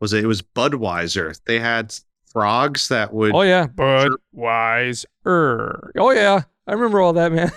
[0.00, 0.24] was it?
[0.24, 1.38] It was Budweiser.
[1.46, 1.94] They had
[2.32, 3.34] frogs that would.
[3.34, 5.06] Oh yeah, Budweiser.
[5.96, 7.50] Oh yeah, I remember all that, man.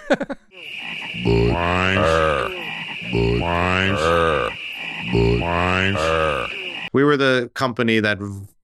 [1.25, 2.55] Budweiser.
[3.11, 4.49] Budweiser.
[5.11, 6.49] Budweiser.
[6.93, 8.17] We were the company that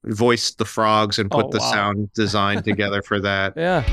[0.06, 1.72] voiced the frogs and put Oh, the wow.
[1.72, 3.54] sound design together for that.
[3.58, 3.84] yeah.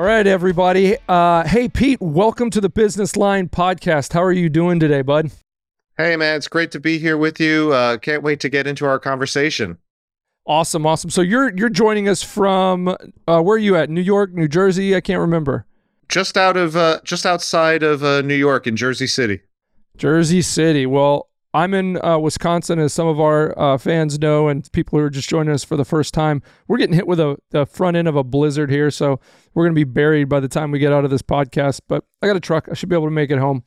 [0.00, 0.96] All right, everybody.
[1.10, 4.14] Uh, hey, Pete, welcome to the Business Line podcast.
[4.14, 5.30] How are you doing today, bud?
[5.98, 7.74] Hey, man, it's great to be here with you.
[7.74, 9.76] Uh, can't wait to get into our conversation.
[10.46, 11.10] Awesome, awesome.
[11.10, 13.90] So you're you're joining us from uh, where are you at?
[13.90, 14.96] New York, New Jersey?
[14.96, 15.66] I can't remember.
[16.08, 19.40] Just out of, uh, just outside of uh, New York in Jersey City.
[19.98, 20.86] Jersey City.
[20.86, 25.04] Well, I'm in uh, Wisconsin, as some of our uh, fans know, and people who
[25.04, 26.42] are just joining us for the first time.
[26.68, 29.18] We're getting hit with a the front end of a blizzard here, so
[29.54, 31.80] we're going to be buried by the time we get out of this podcast.
[31.88, 33.64] But I got a truck; I should be able to make it home.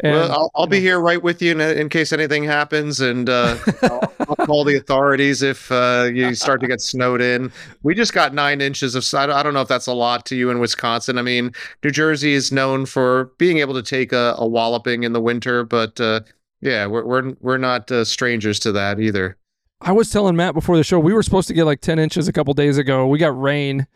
[0.00, 3.30] And well, I'll, I'll be here right with you in, in case anything happens, and
[3.30, 7.50] uh, I'll, I'll call the authorities if uh, you start to get snowed in.
[7.82, 9.32] We just got nine inches of snow.
[9.32, 11.16] I don't know if that's a lot to you in Wisconsin.
[11.16, 15.14] I mean, New Jersey is known for being able to take a, a walloping in
[15.14, 16.20] the winter, but uh,
[16.60, 19.36] yeah, we're we're we're not uh, strangers to that either.
[19.80, 22.28] I was telling Matt before the show we were supposed to get like 10 inches
[22.28, 23.06] a couple days ago.
[23.06, 23.86] We got rain,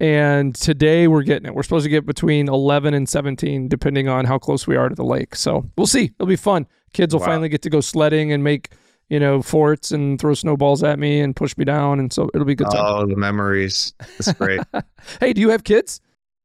[0.00, 1.54] and today we're getting it.
[1.54, 4.94] We're supposed to get between 11 and 17, depending on how close we are to
[4.94, 5.34] the lake.
[5.36, 6.06] So we'll see.
[6.18, 6.66] It'll be fun.
[6.92, 7.26] Kids will Wow.
[7.26, 8.70] finally get to go sledding and make
[9.08, 12.44] you know forts and throw snowballs at me and push me down, and so it'll
[12.46, 12.84] be good time.
[12.84, 13.94] Oh, the memories!
[13.98, 14.60] That's great.
[15.20, 16.00] hey, do you have kids?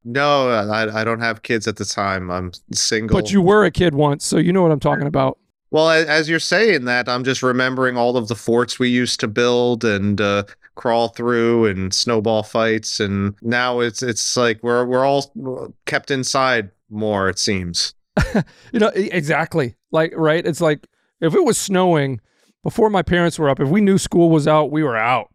[0.08, 2.30] no, I, I don't have kids at the time.
[2.30, 3.20] I'm single.
[3.20, 5.40] But you were a kid once, so you know what I'm talking about.
[5.76, 9.28] Well, as you're saying that, I'm just remembering all of the forts we used to
[9.28, 10.44] build and uh,
[10.76, 16.72] crawl through, and snowball fights, and now it's it's like we're we're all kept inside
[16.90, 17.28] more.
[17.28, 17.94] It seems.
[18.72, 19.76] You know exactly.
[19.92, 20.88] Like right, it's like
[21.20, 22.22] if it was snowing
[22.64, 25.30] before my parents were up, if we knew school was out, we were out.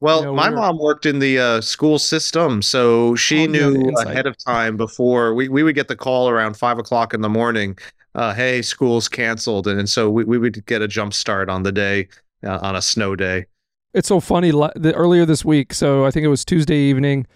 [0.00, 3.36] Well, You know, my we were- mom worked in the uh, school system, so she
[3.36, 4.06] Oh, you have the knew insight.
[4.08, 7.30] ahead of time before we, we would get the call around five o'clock in the
[7.30, 7.78] morning.
[8.14, 11.62] Uh, hey, school's canceled, and, and so we, we would get a jump start on
[11.62, 12.08] the day
[12.44, 13.46] uh, on a snow day.
[13.94, 14.50] It's so funny.
[14.50, 17.26] The, earlier this week, so I think it was Tuesday evening.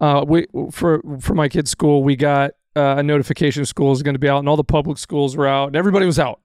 [0.00, 4.14] Uh, we for for my kids' school, we got uh, a notification school is going
[4.14, 6.40] to be out, and all the public schools were out, and everybody was out.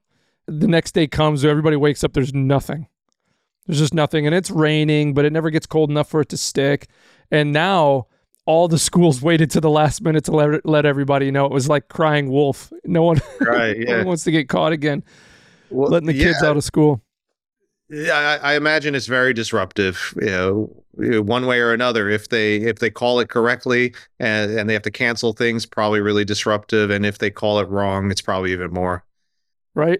[0.48, 2.14] The next day comes, everybody wakes up.
[2.14, 2.88] There's nothing.
[3.68, 6.38] There's just nothing, and it's raining, but it never gets cold enough for it to
[6.38, 6.88] stick.
[7.30, 8.08] And now
[8.46, 11.46] all the schools waited to the last minute to let let everybody know.
[11.46, 12.72] It was like crying wolf.
[12.86, 13.78] No one, Right?
[13.88, 15.04] no one wants to get caught again,
[15.70, 16.50] Well, letting the kids yeah.
[16.50, 17.02] out of school.
[17.90, 20.14] Yeah, I, I imagine it's very disruptive.
[20.22, 22.10] You know, you know, one way or another.
[22.10, 26.00] If they if they call it correctly and and they have to cancel things, probably
[26.00, 26.90] really disruptive.
[26.90, 29.04] And if they call it wrong, it's probably even more.
[29.76, 30.00] right?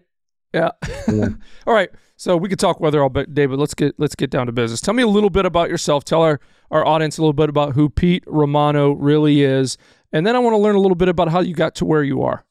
[0.54, 0.72] Yeah.
[1.08, 1.30] Yeah.
[1.68, 1.90] all right.
[2.22, 4.80] So we could talk weather all day, but let's get let's get down to business.
[4.80, 6.04] Tell me a little bit about yourself.
[6.04, 6.40] Tell our
[6.70, 9.76] our audience a little bit about who Pete Romano really is,
[10.12, 12.04] and then I want to learn a little bit about how you got to where
[12.04, 12.46] you are.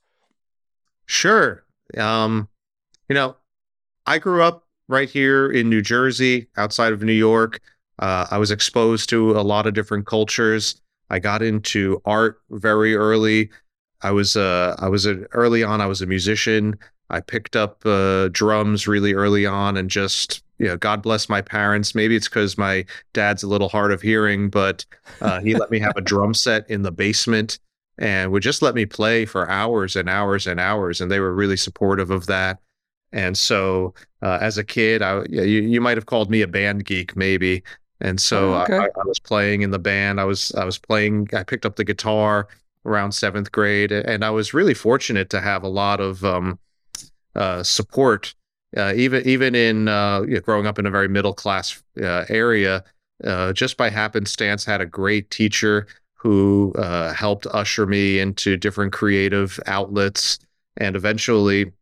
[1.06, 1.64] Sure.
[1.96, 2.48] Um,
[3.08, 3.36] you know,
[4.08, 7.60] I grew up right here in New Jersey, outside of New York.
[8.00, 10.80] Uh, I was exposed to a lot of different cultures.
[11.10, 13.50] I got into art very early.
[14.02, 15.80] I was uh, I was a, early on.
[15.80, 16.76] I was a musician.
[17.10, 21.40] I picked up uh, drums really early on, and just you know, God bless my
[21.40, 21.94] parents.
[21.94, 22.84] Maybe it's because my
[23.14, 24.84] dad's a little hard of hearing, but
[25.22, 27.58] uh, he let me have a drum set in the basement
[27.98, 31.00] and would just let me play for hours and hours and hours.
[31.00, 32.58] And they were really supportive of that.
[33.12, 36.46] And so, uh, as a kid, I yeah, you, you might have called me a
[36.46, 37.62] band geek, maybe.
[38.00, 38.78] And so Oh, okay.
[38.78, 40.20] I, I was playing in the band.
[40.20, 41.28] I was I was playing.
[41.32, 42.48] I picked up the guitar
[42.84, 46.58] around seventh grade, and I was really fortunate to have a lot of um,
[47.34, 48.34] uh, support,
[48.76, 52.24] uh, even even in uh, you know, growing up in a very middle class uh,
[52.28, 52.84] area.
[53.24, 58.92] Uh, just by happenstance, had a great teacher who uh, helped usher me into different
[58.92, 60.38] creative outlets,
[60.76, 61.72] and eventually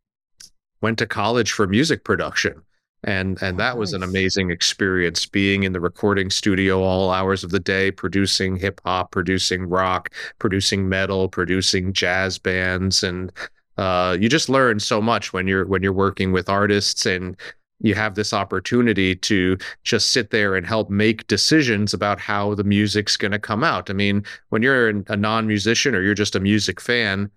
[0.81, 2.61] went to college for music production.
[3.03, 7.51] And and that was an amazing experience being in the recording studio all hours of
[7.51, 13.31] the day, producing hip hop, producing rock, producing metal, producing jazz bands, and
[13.79, 17.35] uh, you just learn so much when you're when you're working with artists and
[17.81, 22.63] you have this opportunity to just sit there and help make decisions about how the
[22.65, 23.89] music's going to come out.
[23.89, 27.31] I mean, when you're a non-musician or you're just a music fan,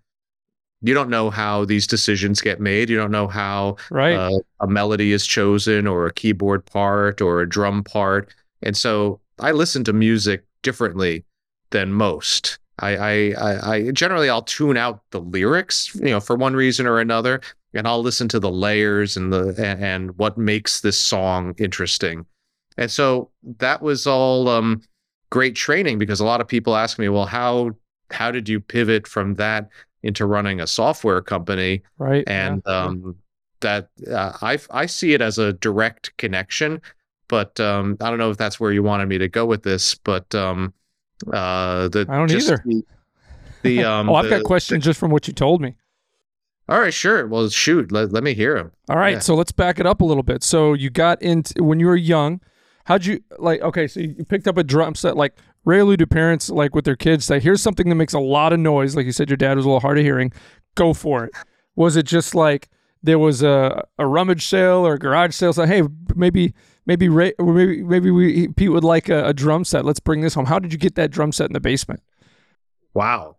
[0.81, 2.91] you don't know how these decisions get made.
[2.91, 4.17] You don't know how Right.
[4.17, 8.35] uh, a melody is chosen or a keyboard part or a drum part.
[8.63, 11.25] And so I listen to music differently
[11.71, 12.59] than most.
[12.79, 16.87] I, I, I, I generally I'll tune out the lyrics, you know, for one reason
[16.87, 17.41] or another,
[17.75, 22.27] and I'll listen to the layers and the and, and what makes this song interesting.
[22.79, 24.83] And so that was all um,
[25.31, 27.73] great training because a lot of people ask me, well, how
[28.11, 29.69] how did you pivot from that
[30.03, 31.83] into running a software company?
[31.99, 32.25] Right.
[32.27, 32.85] And yeah.
[32.85, 33.17] um,
[33.61, 36.81] that uh, I I see it as a direct connection,
[37.29, 39.95] but um, I don't know if that's where you wanted me to go with this,
[39.95, 40.75] but um,
[41.33, 42.63] uh, the I don't just either.
[42.65, 42.83] The,
[43.63, 45.77] the um, oh, I've the- got questions just from what you told me.
[46.69, 47.27] all right, sure.
[47.27, 48.73] Well, shoot, let, let me hear them.
[48.89, 49.19] All right, Yeah.
[49.21, 50.43] so let's back it up a little bit.
[50.43, 52.41] So you got into when you were young.
[52.85, 53.61] How'd you like?
[53.61, 55.17] Okay, so you picked up a drum set.
[55.17, 55.35] Like
[55.65, 58.59] rarely do parents like with their kids say, "Here's something that makes a lot of
[58.59, 60.33] noise." Like you said, your dad was a little hard of hearing.
[60.75, 61.33] Go for it.
[61.77, 62.69] Was it just like
[63.03, 65.53] there was a, a rummage sale or a garage sale?
[65.53, 65.83] So hey,
[66.15, 66.55] maybe
[66.87, 69.85] maybe Ray, maybe maybe we Pete would like a, a drum set.
[69.85, 70.47] Let's bring this home.
[70.47, 72.03] How did you get that drum set in the basement?
[72.95, 73.37] Wow.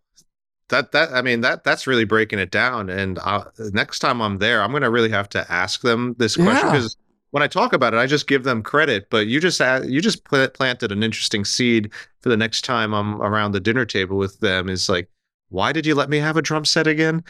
[0.70, 2.90] That that I mean that that's really breaking it down.
[2.90, 6.56] And uh, next time I'm there, I'm gonna really have to ask them this question
[6.68, 6.72] Yeah.
[6.72, 6.98] because
[7.32, 9.10] when I talk about it, I just give them credit.
[9.10, 12.94] But you just add, you just pla- planted an interesting seed for the next time
[12.94, 14.70] I'm around the dinner table with them.
[14.70, 15.10] Is like,
[15.50, 17.24] why did you let me have a drum set again?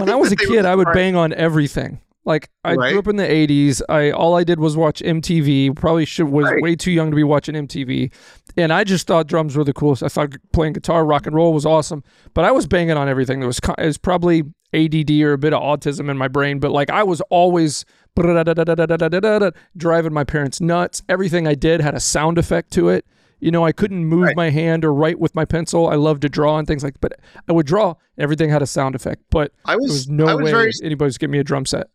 [0.00, 2.00] When I, think was a that they were kid, I would bang on everything.
[2.26, 2.90] Like I Right.
[2.90, 3.82] grew up in the '80s.
[3.88, 5.70] I all I did was watch MTV.
[5.76, 6.62] Probably should was Right.
[6.62, 8.10] way too young to be watching MTV,
[8.56, 10.02] and I just thought drums were the coolest.
[10.02, 12.02] I thought playing guitar, rock and roll was awesome.
[12.32, 13.40] But I was banging on everything.
[13.40, 14.42] There was it was probably
[14.72, 16.60] ADD or a bit of autism in my brain.
[16.60, 17.84] But like I was always
[19.76, 21.02] driving my parents nuts.
[21.08, 23.04] Everything I did had a sound effect to it.
[23.44, 24.36] You know, I couldn't move Right.
[24.36, 25.88] my hand or write with my pencil.
[25.88, 26.98] I loved to draw and things like.
[27.02, 27.12] But
[27.46, 27.94] I would draw.
[28.16, 29.22] Everything had a sound effect.
[29.30, 31.66] But I there was was no I was way very anybody's giving me a drum
[31.66, 31.88] set.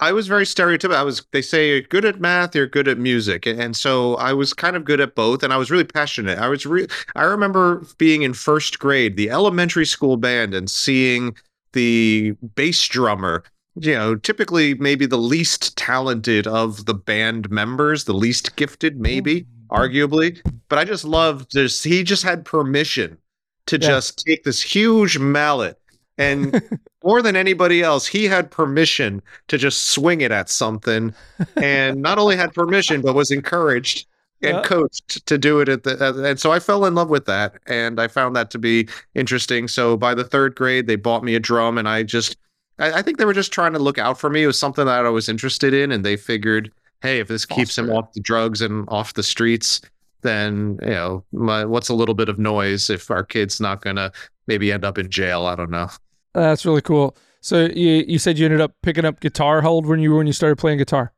[0.00, 0.94] I was very stereotypical.
[0.94, 3.44] I was they say you're good at math, you're good at music.
[3.44, 6.38] And, and so I was kind of good at both and I was really passionate.
[6.38, 11.36] I was re- I remember being in first grade, the elementary school band and seeing
[11.74, 13.42] the bass drummer,
[13.74, 19.42] you know, typically maybe the least talented of the band members, the least gifted maybe,
[19.42, 19.46] mm.
[19.70, 23.18] Arguably, but I just loved this he just had permission
[23.66, 23.88] to Yeah.
[23.88, 25.78] just take this huge mallet
[26.16, 26.62] and
[27.04, 31.14] more than anybody else, he had permission to just swing it at something,
[31.56, 34.06] and not only had permission, but was encouraged
[34.42, 36.24] and coached to do it at the.
[36.24, 39.68] And so I fell in love with that, and I found that to be interesting.
[39.68, 42.36] So by the third grade, they bought me a drum, and I just,
[42.80, 44.42] I, I think they were just trying to look out for me.
[44.42, 46.72] It was something that I was interested in, and they figured,
[47.02, 49.80] hey, if this keeps him off the drugs and off the streets.
[50.22, 54.10] Then you know, my, what's a little bit of noise if our kid's not gonna
[54.46, 55.46] maybe end up in jail?
[55.46, 55.88] I don't know.
[56.34, 57.16] That's really cool.
[57.40, 59.62] So you you said you ended up picking up guitar.
[59.62, 61.12] How old were you when you started playing guitar?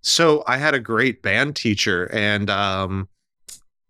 [0.00, 3.08] So I had a great band teacher, and um,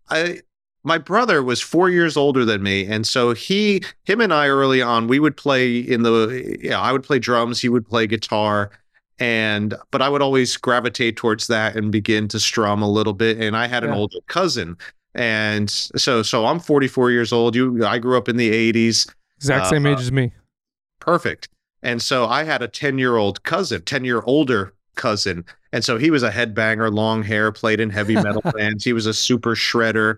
[0.09, 0.41] I
[0.83, 4.81] my brother was four years older than me, and so he him and I early
[4.81, 8.71] on we would play in the yeah I would play drums, he would play guitar,
[9.19, 13.37] and but I would always gravitate towards that and begin to strum a little bit.
[13.39, 13.97] And I had an Yeah.
[13.97, 14.77] older cousin,
[15.15, 17.55] and so so I'm 44 years old.
[17.55, 19.07] You I grew up in the 80s
[19.37, 20.33] Exact same Uh, age as me.
[20.99, 21.49] perfect.
[21.81, 25.45] And so I had a 10 year old cousin, 10 year older cousin.
[25.71, 28.83] And so he was a headbanger, long hair, played in heavy metal bands.
[28.83, 30.17] He was a super shredder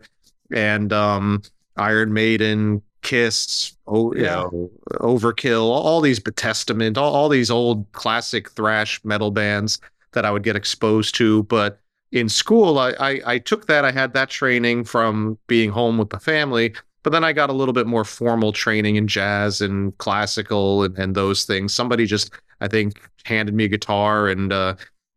[0.52, 1.44] and um,
[1.78, 4.36] Iron Maiden, Kiss, oh, you Yeah.
[4.52, 9.80] know, Overkill, all these Testament, all, all these old classic thrash metal bands
[10.14, 11.44] that I would get exposed to.
[11.44, 11.80] But
[12.12, 16.10] in school, I, I, I took that, I had that training from being home with
[16.10, 16.74] the family.
[17.04, 20.96] But then I got a little bit more formal training in jazz and classical and,
[20.98, 21.74] and those things.
[21.74, 24.76] Somebody just, I think, handed me a guitar and uh,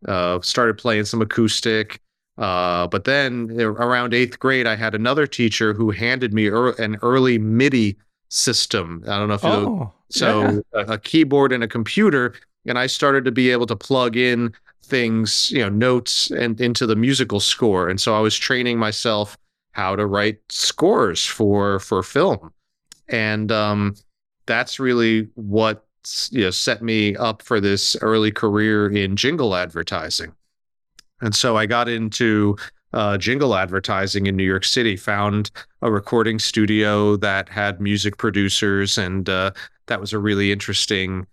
[0.09, 2.01] uh, started playing some acoustic.
[2.37, 6.71] Uh, but then uh, around eighth grade, I had another teacher who handed me ear
[6.81, 7.97] an early MIDI
[8.29, 9.05] system.
[9.07, 12.35] I don't know if you know Oh, so a, a keyboard and a computer,
[12.67, 16.87] and I started to be able to plug in things, you know, notes and into
[16.87, 17.89] the musical score.
[17.89, 19.37] And so I was training myself
[19.73, 22.53] how to write scores for for film,
[23.09, 23.97] and um,
[24.47, 25.87] that's really what
[26.31, 30.35] you know set me up for this early career in jingle advertising.
[31.21, 32.57] And so I got into
[32.93, 35.51] uh, jingle advertising in New York City, found
[35.83, 39.51] a recording studio that had music producers, and uh,
[39.87, 41.27] that was a really interesting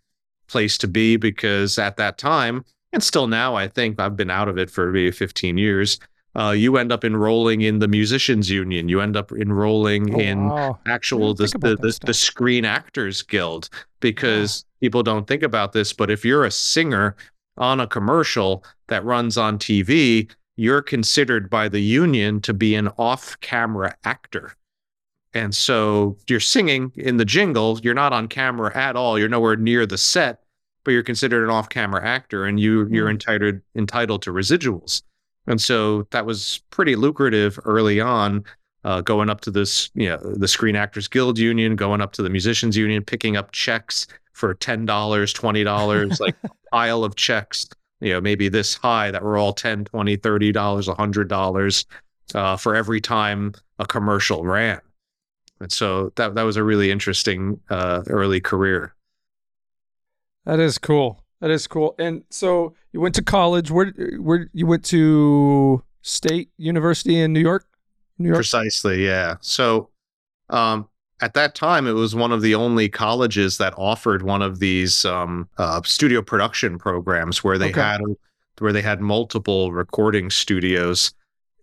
[0.47, 4.50] place to be because at that time, and still now, I think I've been out
[4.50, 6.00] of it for maybe 15 years.
[6.33, 8.88] Uh, you end up enrolling in the musicians union.
[8.89, 10.79] You end up enrolling Oh, in wow.
[10.88, 13.69] actual the, the, the, the Screen Actors Guild
[14.00, 15.91] because people don't think about this.
[15.93, 17.15] But if you're a singer
[17.62, 22.89] on a commercial that runs on TV, you're considered by the union to be an
[22.98, 24.53] off camera actor.
[25.34, 29.18] And so you're singing in the jingle, you're not on camera at all.
[29.18, 30.44] You're nowhere near the set,
[30.84, 33.12] but you're considered an off-camera actor and you you're Hmm.
[33.12, 35.03] entitled entitled to residuals.
[35.48, 38.44] And so that was pretty lucrative early on,
[38.84, 42.24] uh, going up to this, you know, the Screen Actors Guild Union, going up to
[42.24, 46.35] the Musicians Union, picking up checks for ten dollars, twenty dollars, like
[46.71, 47.67] pile of checks,
[48.00, 51.85] you know, maybe this high that were all 10, 20, 30 dollars, a hundred dollars
[52.33, 54.81] uh, for every time a commercial ran.
[55.59, 58.95] And so that that was a really interesting uh, early career.
[60.45, 61.23] That is cool.
[61.39, 61.95] That is cool.
[62.00, 63.69] And so you went to college.
[63.69, 67.65] Where where you went to State University in New York?
[68.17, 68.38] New York.
[68.38, 69.35] Precisely, yeah.
[69.41, 69.89] So
[70.50, 70.88] um,
[71.21, 75.05] at that time, it was one of the only colleges that offered one of these
[75.05, 77.81] um, uh, studio production programs where they Okay.
[77.81, 78.01] had
[78.59, 81.13] where they had multiple recording studios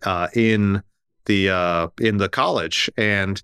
[0.05, 0.83] uh, in
[1.27, 3.43] the uh, in the college, and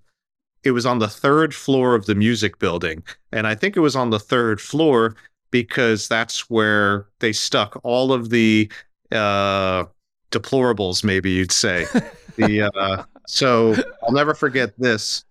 [0.63, 3.95] it was on the third floor of the music building, and I think it was
[3.95, 5.15] on the third floor
[5.51, 8.71] because that's where they stuck all of the
[9.11, 9.85] uh,
[10.31, 11.89] deplorables, maybe you'd say.
[12.37, 15.23] the uh, so I'll never forget this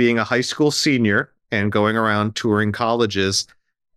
[0.00, 3.46] being a high school senior and going around touring colleges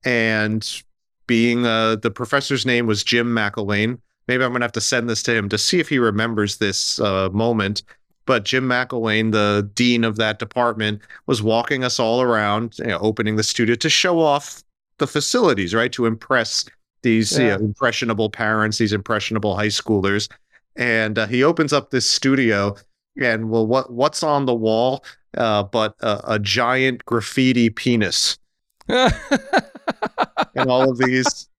[0.03, 0.83] and
[1.27, 3.97] being uh, the professor's name was Jim McElwain.
[4.27, 6.99] Maybe I'm gonna have to send this to him to see if he remembers this
[6.99, 7.83] uh, moment.
[8.25, 12.99] But Jim McElwain, the dean of that department, was walking us all around, you know,
[12.99, 14.61] opening the studio to show off
[14.97, 16.65] the facilities, right, to impress
[17.01, 20.27] these you know, impressionable parents, these impressionable high schoolers.
[20.75, 22.75] And uh, he opens up this studio,
[23.17, 25.05] and well, what what's on the wall?
[25.37, 28.37] Uh, but a, a giant graffiti penis,
[28.87, 29.11] and
[30.67, 31.49] all of these,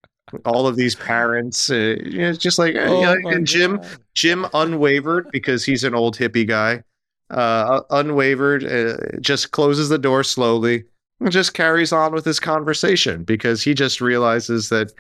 [0.44, 1.70] all of these parents.
[1.70, 3.98] Uh, you know, it's just like, uh, you Oh know, and Jim, God.
[4.14, 6.82] Jim unwavered because he's an old hippie guy.
[7.30, 10.84] Uh, unwavered, uh, just closes the door slowly
[11.20, 14.92] and just carries on with his conversation because he just realizes that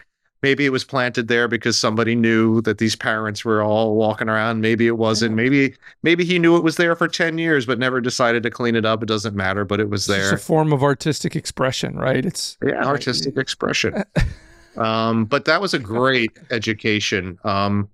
[0.42, 4.60] maybe it was planted there because somebody knew that these parents were all walking around.
[4.60, 5.32] Maybe it wasn't.
[5.32, 5.36] Yeah.
[5.36, 8.76] Maybe maybe he knew it was there for ten years but never decided to clean
[8.76, 9.02] it up.
[9.02, 10.32] It doesn't matter, but it was there.
[10.32, 12.24] It's a form of artistic expression, right?
[12.24, 14.04] It's Yeah, artistic expression.
[14.76, 17.38] Um, but that was a great education.
[17.44, 17.88] Um,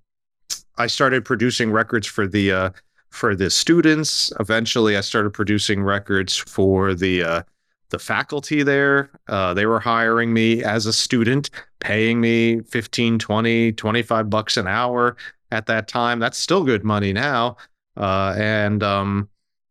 [0.77, 2.69] I started producing records for the uh,
[3.09, 4.33] for the students.
[4.39, 7.43] Eventually, I started producing records for the uh,
[7.91, 9.09] the faculty there.
[9.27, 14.67] Uh, they were hiring me as a student, paying me 15, 20, 25 bucks an
[14.67, 15.15] hour
[15.51, 16.19] at that time.
[16.19, 17.57] That's still good money now.
[17.95, 19.29] Uh, and um,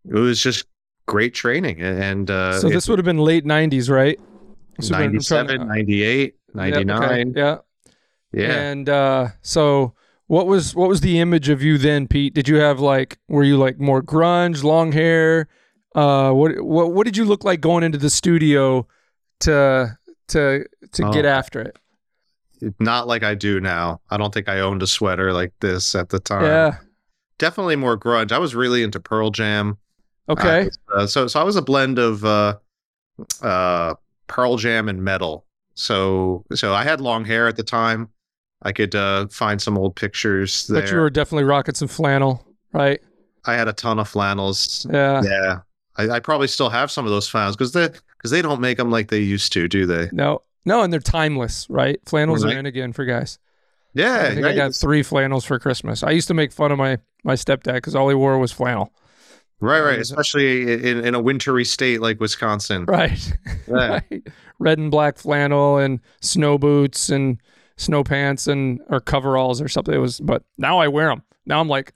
[0.09, 0.67] it was just
[1.07, 1.81] great training.
[1.81, 4.19] And uh, so this would have been late '90s, right?
[4.79, 7.33] This would've been- I'm trying to- 97, 98, Yeah, okay, 99.
[7.37, 7.59] Yeah.
[8.33, 8.53] Yeah.
[8.61, 9.95] And uh, so,
[10.29, 12.33] what was what was the image of you then, Pete?
[12.33, 15.49] Did you have like were you like more grunge, long hair?
[15.95, 18.87] Uh, what what what did you look like going into the studio
[19.41, 19.97] to
[20.29, 21.29] to to get Oh.
[21.29, 21.77] after it?
[22.79, 24.01] Not like I do now.
[24.11, 26.45] I don't think I owned a sweater like this at the time.
[26.45, 26.77] yeah.
[27.39, 28.33] Definitely more grunge.
[28.33, 29.79] I was really into Pearl Jam.
[30.29, 30.69] Okay.
[30.95, 32.57] Uh, so so I was a blend of uh,
[33.43, 33.95] uh,
[34.27, 35.47] Pearl Jam and metal.
[35.75, 38.09] So so I had long hair at the time.
[38.63, 40.83] I could uh, find some old pictures there.
[40.83, 43.01] but you were definitely rocking some flannel, right?
[43.47, 44.87] I had a ton of flannels.
[44.93, 45.23] Yeah.
[45.25, 45.61] Yeah,
[46.09, 47.89] I, I probably still have some of those flannels because they
[48.19, 50.09] because they don't make them like they used to, do they?
[50.13, 50.43] No.
[50.67, 51.99] No, and they're timeless, right?
[52.07, 52.55] Flannels Right.
[52.55, 53.39] are in again for guys.
[53.95, 56.03] Yeah, I think I got three flannels for Christmas.
[56.03, 58.93] I used to make fun of my my stepdad because all he wore was flannel.
[59.61, 59.99] right, right.
[59.99, 62.85] Especially in, in a wintry state like Wisconsin.
[62.85, 63.33] Right.
[63.69, 64.01] Yeah.
[64.11, 64.23] right.
[64.59, 67.41] Red and black flannel and snow boots and
[67.77, 69.95] snow pants and or coveralls or something.
[69.95, 71.23] It was, but now I wear them.
[71.47, 71.93] Now I'm like,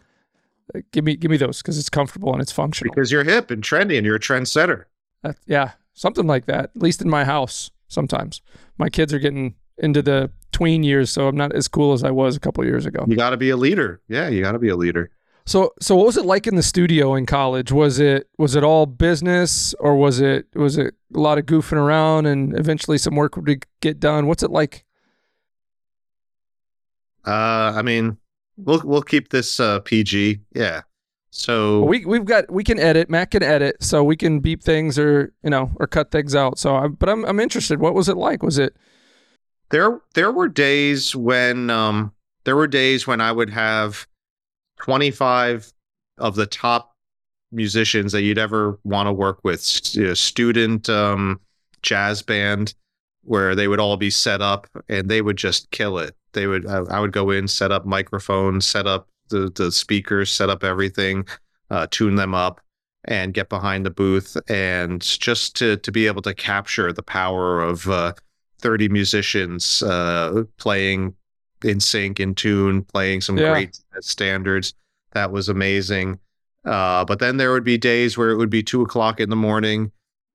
[0.93, 2.95] give me give me those because it's comfortable and it's functional.
[2.95, 4.85] Because you're hip and trendy and you're a trendsetter.
[5.23, 6.71] That- yeah, something like that.
[6.77, 8.43] At least in my house, sometimes
[8.79, 12.11] my kids are getting into the tween years, so I'm not as cool as I
[12.11, 13.05] was a couple years ago.
[13.09, 14.01] You got to be a leader.
[14.09, 15.11] Yeah, you got to be a leader.
[15.47, 17.71] So so what was it like in the studio in college?
[17.71, 21.77] Was it was it all business or was it was it a lot of goofing
[21.77, 24.27] around and eventually some work would get done?
[24.27, 24.87] What's it like?
[27.27, 28.19] Uh, I mean,
[28.57, 30.41] we'll we'll keep this uh, PG.
[30.55, 30.83] Yeah.
[31.31, 33.11] So we we've got we can edit.
[33.11, 36.59] Matt can edit, so we can beep things or you know or cut things out.
[36.59, 37.81] So, I, but I'm I'm interested.
[37.81, 38.43] What was it like?
[38.43, 38.77] Was it
[39.71, 42.13] there there were days when um
[42.45, 44.07] there were days when I would have
[44.79, 45.73] 25
[46.19, 46.95] of the top
[47.51, 51.41] musicians that you'd ever want to work with you know, student um
[51.83, 52.75] jazz band
[53.25, 56.67] where they would all be set up and they would just kill it they would
[56.67, 60.63] I, I would go in set up microphones set up the the speakers set up
[60.65, 61.27] everything
[61.71, 62.61] uh tune them up
[63.07, 67.61] and get behind the booth and just to to be able to capture the power
[67.61, 68.13] of uh,
[68.61, 71.15] 30 musicians uh, playing
[71.65, 73.51] in sync in tune playing some Yeah.
[73.53, 74.73] great standards.
[75.13, 76.19] That was amazing.
[76.65, 79.37] Uh, but then there would be days where it would be two o'clock in the
[79.37, 79.93] morning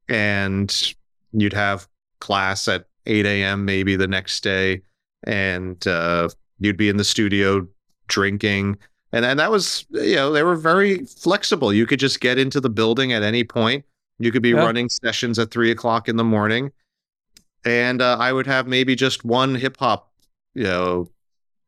[0.07, 0.93] and
[1.31, 1.87] you'd have
[2.19, 4.81] class at 8 a.m maybe the next day
[5.23, 7.67] and uh, you'd be in the studio
[8.07, 8.77] drinking.
[9.11, 11.73] And and that was you know they were very flexible.
[11.73, 13.83] You could just get into the building at any point.
[14.19, 14.65] You could be Yeah.
[14.65, 16.71] running sessions at three o'clock in the morning.
[17.65, 20.09] And uh, i would have maybe just one hip-hop
[20.55, 21.09] you know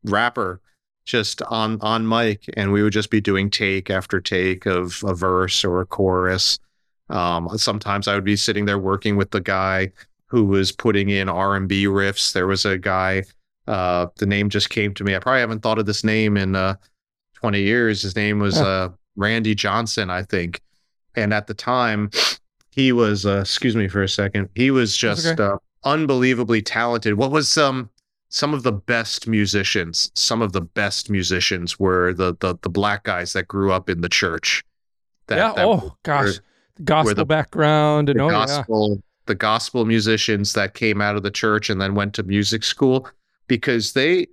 [0.04, 0.60] rapper
[1.04, 5.14] just on on mic and we would just be doing take after take of a
[5.14, 6.58] verse or a chorus.
[7.10, 9.92] Um sometimes i would be sitting there working with the guy
[10.26, 12.32] who was putting in r&b riffs.
[12.32, 13.24] There was a guy
[13.66, 15.14] uh the name just came to me.
[15.14, 16.74] I probably haven't thought of this name in uh
[17.34, 18.02] 20 years.
[18.02, 20.60] His name was uh randy johnson i think.
[21.14, 22.10] And at the time
[22.70, 24.48] he was uh excuse me for a second.
[24.54, 25.42] He was just okay.
[25.42, 27.14] uh, unbelievably talented.
[27.14, 27.90] What was um
[28.32, 33.04] some of the best musicians some of the best musicians were the the, the black
[33.04, 34.64] guys that grew up in the church
[35.26, 35.52] that, yeah.
[35.52, 36.38] that oh gosh,
[36.76, 38.46] the gospel the- background and the oh yeah.
[38.46, 42.64] gospel the gospel musicians that came out of the church and then went to music
[42.64, 43.06] school
[43.48, 44.28] because they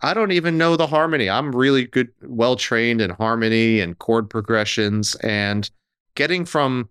[0.00, 1.28] I don't even know the harmony.
[1.28, 5.68] I'm really good well trained in harmony and chord progressions and
[6.14, 6.88] getting from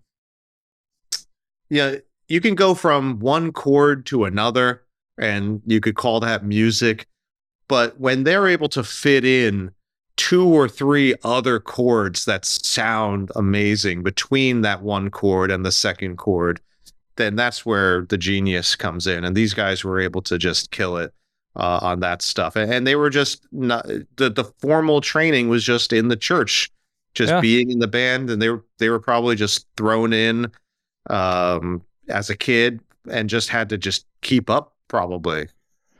[1.69, 1.95] yeah,
[2.27, 4.83] you can go from one chord to another
[5.17, 7.07] and you could call that music,
[7.67, 9.71] but when they're able to fit in
[10.15, 16.17] two or three other chords that sound amazing between that one chord and the second
[16.17, 16.59] chord,
[17.17, 19.23] then that's where the genius comes in.
[19.23, 21.13] And these guys were able to just kill it
[21.57, 22.55] uh, on that stuff.
[22.55, 26.71] And, they were just not the the formal training was just in the church,
[27.15, 27.41] just Yeah.
[27.41, 30.51] being in the band, and they were they were probably just thrown in
[31.09, 34.73] um, as a kid and just had to just keep up.
[34.87, 35.47] Probably,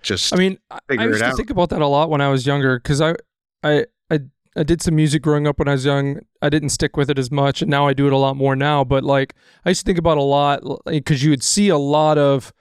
[0.02, 2.46] just I mean, I- I used to think about that a lot when I was
[2.46, 3.16] younger because I,
[3.64, 4.20] I, I,
[4.56, 6.22] I did some music growing up when I was young.
[6.42, 8.56] I didn't stick with it as much, and now I do it a lot more
[8.56, 8.86] now.
[8.86, 9.34] But like,
[9.66, 12.54] I used to think about a lot because you would see a lot of,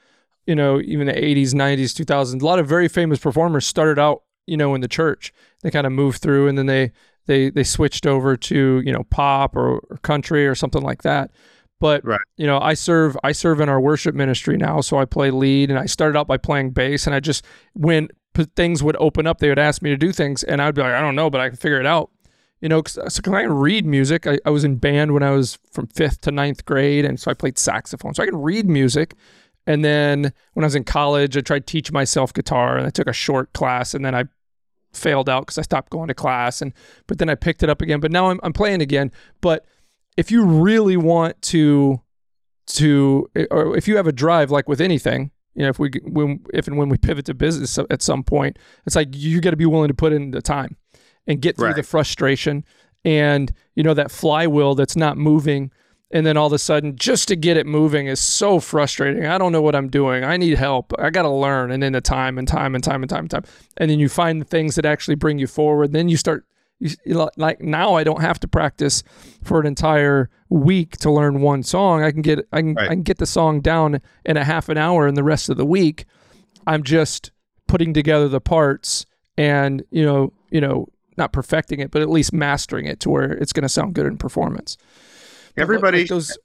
[0.46, 2.42] you know, even the '80s, '90s, 2000s.
[2.42, 5.32] A lot of very famous performers started out, you know, in the church.
[5.62, 6.92] They kind of moved through, and then they
[7.26, 11.30] they they switched over to you know pop or, or country or something like that.
[11.78, 12.20] But Right.
[12.36, 15.70] you know, I serve I serve in our worship ministry now, so I play lead,
[15.70, 19.26] and I started out by playing bass, and I just when p- things would open
[19.26, 21.28] up, they would ask me to do things, and I'd be like, I don't know,
[21.28, 22.10] but I can figure it out.
[22.62, 24.26] You know, cause, uh, so 'cause I can read music.
[24.26, 27.30] I, I was in band when I was from fifth to ninth grade, and so
[27.30, 29.14] I played saxophone, so I can read music.
[29.66, 32.90] And then when I was in college, I tried to teach myself guitar, and I
[32.90, 34.24] took a short class, and then I
[34.92, 36.72] failed out because I stopped going to class, and
[37.06, 38.00] but then I picked it up again.
[38.00, 39.10] But now I'm I'm playing again.
[39.40, 39.66] But
[40.16, 42.00] if you really want to
[42.68, 46.40] to or if you have a drive like with anything you know if we when
[46.52, 49.56] if and when we pivot to business at some point it's like you got to
[49.56, 50.76] be willing to put in the time
[51.28, 51.76] and get through Right.
[51.76, 52.64] the frustration
[53.04, 55.70] and you know that flywheel that's not moving
[56.10, 59.26] and then all of a sudden just to get it moving is so frustrating.
[59.26, 60.24] I don't know what i'm doing.
[60.24, 60.92] I need help.
[60.98, 61.70] I got to learn.
[61.70, 63.44] And then the time and time and time and time and time.
[63.76, 65.92] And then you find the things that actually bring you forward.
[65.92, 66.44] Then you start
[66.78, 69.02] you, like now i don't have to practice
[69.42, 72.02] for an entire week to learn one song.
[72.02, 72.90] I can get i can, Right.
[72.90, 75.56] I can get the song down in a half an hour and the rest of
[75.56, 76.04] the week.
[76.66, 77.30] I'm just
[77.66, 82.32] putting together the parts and you know you know not perfecting it but at least
[82.32, 84.76] mastering it to where it's going to sound good in performance
[85.56, 86.00] everybody.
[86.00, 86.36] like those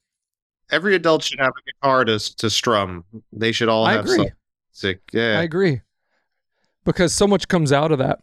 [0.72, 3.04] every adult should have a guitar to to strum.
[3.32, 4.28] They should all i have agree some
[4.74, 5.02] music.
[5.12, 5.82] Yeah, I agree.
[6.84, 8.20] Because so much comes out of that.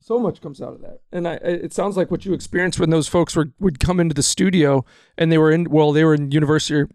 [0.00, 1.00] So much comes out of that.
[1.12, 4.14] And I, it sounds like what you experienced when those folks were would come into
[4.14, 4.84] the studio
[5.16, 6.88] and they were in well, they were in university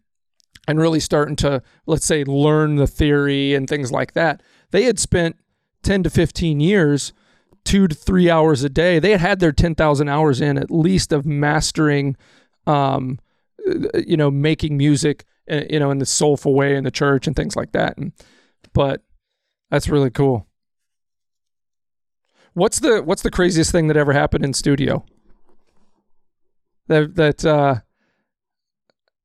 [0.68, 4.42] and really starting to let's say learn the theory and things like that.
[4.72, 5.36] They had spent
[5.84, 7.14] 10 to 15 years
[7.66, 9.00] 2 to 3 hours a day.
[9.00, 12.16] They had had their 10,000 hours in at least of mastering
[12.66, 13.23] um uh,
[14.06, 17.36] you know making music uh, you know in the soulful way in the church and
[17.36, 17.98] things like that.
[17.98, 18.14] And
[18.74, 19.02] but
[19.70, 20.48] that's really cool.
[22.54, 25.06] What's the what's the craziest thing that ever happened in studio?
[26.88, 27.76] That that uh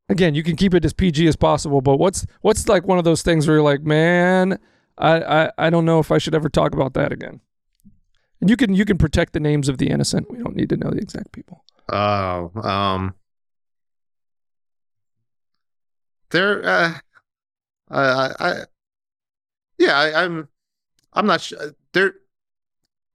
[0.08, 3.04] again, you can keep it as PG as possible, but what's what's like one of
[3.04, 4.58] those things where you're like, man,
[4.96, 7.40] I I, I don't know if I should ever talk about that again.
[8.40, 10.30] And you can you can protect the names of the innocent.
[10.30, 11.64] We don't need to know the exact people.
[11.90, 13.14] Oh, um,
[16.30, 16.64] there.
[16.64, 16.94] Uh,
[17.90, 18.54] I, I,
[19.78, 20.48] yeah, I, I'm,
[21.12, 21.74] I'm not sure.
[21.92, 22.14] There,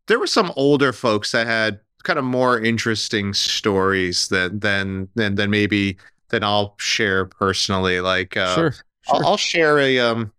[0.07, 5.35] there were some older folks that had kind of more interesting stories than than than
[5.35, 5.97] than maybe
[6.29, 8.01] than I'll share personally.
[8.01, 8.71] Like uh, sure.
[8.71, 8.83] sure.
[9.09, 10.31] I'll, I'll share a um.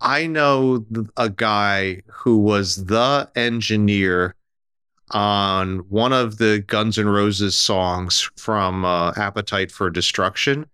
[0.00, 0.84] I know
[1.16, 4.34] a guy who was the engineer
[5.12, 10.66] on one of the Guns N' Roses songs from uh, Appetite for Destruction,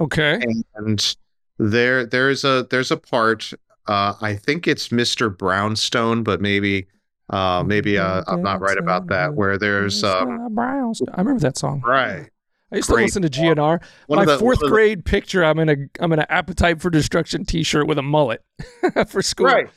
[0.00, 0.40] Okay.
[0.76, 1.16] and
[1.58, 3.52] there there's a there's a part.
[3.86, 5.34] Uh, I think it's Mr.
[5.36, 6.86] Brownstone, but maybe
[7.30, 9.34] uh, maybe uh, I'm not right about that.
[9.34, 11.08] Where there's um, Brownstone.
[11.14, 11.80] I remember that song.
[11.84, 12.28] right
[12.70, 13.80] I used to listen to GNR.
[14.08, 16.90] one My the fourth the- grade picture, I'm in a I'm in an Appetite for
[16.90, 18.44] Destruction T-shirt with a mullet
[19.08, 19.46] for school.
[19.46, 19.68] right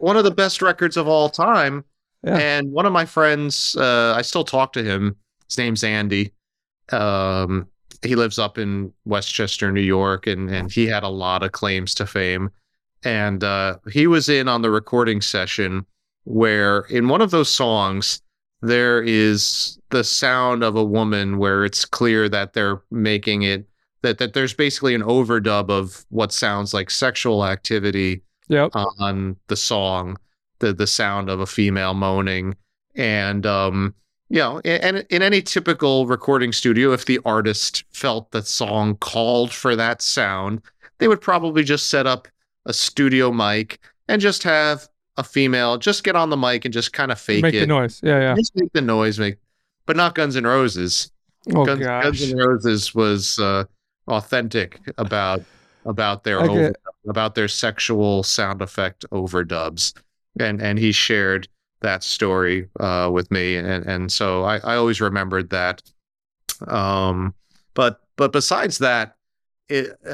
[0.00, 1.84] one of the best records of all time.
[2.22, 2.36] Yeah.
[2.38, 5.16] And one of my friends, uh, I still talk to him.
[5.48, 6.32] His name's Andy.
[6.90, 7.68] Um,
[8.02, 11.94] he lives up in Westchester, New York, and and he had a lot of claims
[11.94, 12.50] to fame.
[13.04, 15.86] And uh, he was in on the recording session
[16.24, 18.20] where, in one of those songs,
[18.62, 23.66] there is the sound of a woman where it's clear that they're making it
[24.02, 28.70] that that there's basically an overdub of what sounds like sexual activity Yep.
[28.74, 30.16] on the song,
[30.60, 32.54] the the sound of a female moaning,
[32.94, 33.94] and um,
[34.28, 39.52] you know, and in any typical recording studio, if the artist felt the song called
[39.52, 40.62] for that sound,
[40.98, 42.26] they would probably just set up
[42.64, 46.92] a studio mic and just have a female just get on the mic and just
[46.92, 48.00] kind of fake Make it, the noise.
[48.02, 48.34] Yeah, yeah.
[48.34, 49.36] just make the noise, make,
[49.86, 51.10] but not Guns N' Roses.
[51.54, 52.04] Oh Guns, gosh.
[52.04, 53.64] Guns N' Roses was uh,
[54.08, 55.42] authentic about
[55.84, 56.74] about their over,
[57.08, 59.94] about their sexual sound effect overdubs,
[60.38, 61.48] and and he shared
[61.86, 65.82] that story uh, with me, and and so I, I always remembered that.
[66.68, 67.34] Um,
[67.74, 69.16] but but besides that,
[69.68, 69.98] it.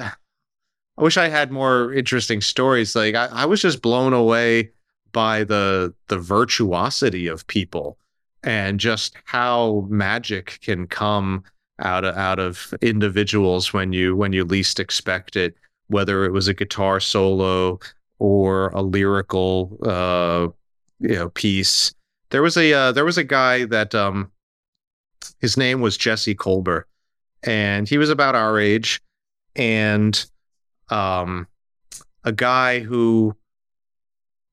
[0.98, 2.94] I wish I had more interesting stories.
[2.94, 4.72] Like I, I was just blown away
[5.12, 7.98] by the the virtuosity of people
[8.42, 11.44] and just how magic can come
[11.78, 15.54] out of out of individuals when you when you least expect it
[15.88, 17.78] whether it was a guitar solo
[18.18, 20.48] or a lyrical uh
[21.02, 21.94] you know piece
[22.30, 24.30] there was a uh, there was a guy that um
[25.40, 26.86] his name was Jesse Colbert
[27.44, 29.00] and he was about our age
[29.56, 30.24] and
[30.90, 31.46] um
[32.24, 33.36] a guy who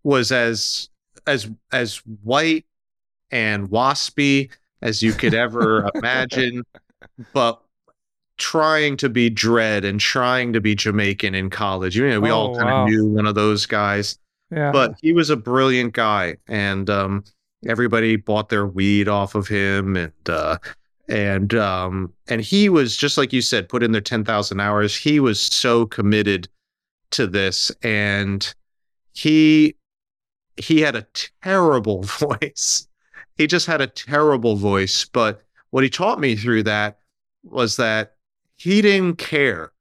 [0.03, 0.89] was as
[1.27, 2.65] as as white
[3.31, 4.49] and waspy
[4.81, 6.63] as you could ever imagine,
[7.33, 7.61] but
[8.37, 11.95] trying to be dread and trying to be Jamaican in college.
[11.97, 12.85] You know, we all Oh, kind of wow.
[12.87, 14.17] knew one of those guys,
[14.51, 14.71] Yeah.
[14.71, 17.23] but he was a brilliant guy, and um,
[17.67, 20.57] everybody bought their weed off of him, and uh,
[21.07, 24.95] and um, and he was just like you said, put in their ten thousand hours.
[24.95, 26.47] He was so committed
[27.11, 28.53] to this, and
[29.13, 29.75] he
[30.57, 31.07] he had a
[31.41, 32.87] terrible voice.
[33.37, 35.05] He just had a terrible voice.
[35.05, 36.99] But what he taught me through that
[37.43, 38.15] was that
[38.57, 39.71] he didn't care.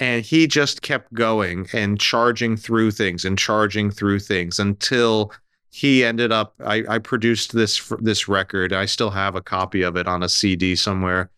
[0.00, 5.32] And he just kept going and charging through things and charging through things until
[5.70, 6.54] he ended up.
[6.64, 8.72] I, I produced this this record.
[8.72, 11.30] I still have a copy of it on a CD somewhere,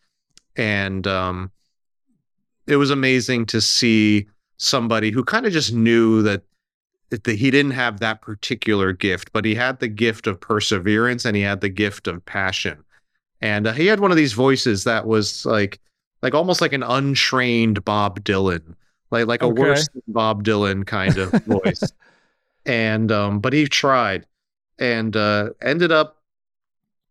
[0.56, 1.50] and um,
[2.66, 6.42] it was amazing to see somebody who kind of just knew that
[7.10, 11.36] that he didn't have that particular gift, but he had the gift of perseverance and
[11.36, 12.82] he had the gift of passion.
[13.42, 15.78] And uh, he had one of these voices that was like,
[16.22, 18.74] like almost like an untrained Bob Dylan,
[19.10, 19.60] like like a Okay.
[19.60, 21.92] worse than Bob Dylan kind of voice.
[22.66, 24.26] and um, but he tried,
[24.78, 26.18] and uh, ended up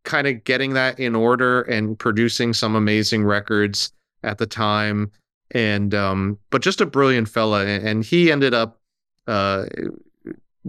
[0.03, 3.91] kind of getting that in order and producing some amazing records
[4.23, 5.11] at the time.
[5.51, 8.79] And um, but just a brilliant fella, and, he ended up
[9.27, 9.65] uh,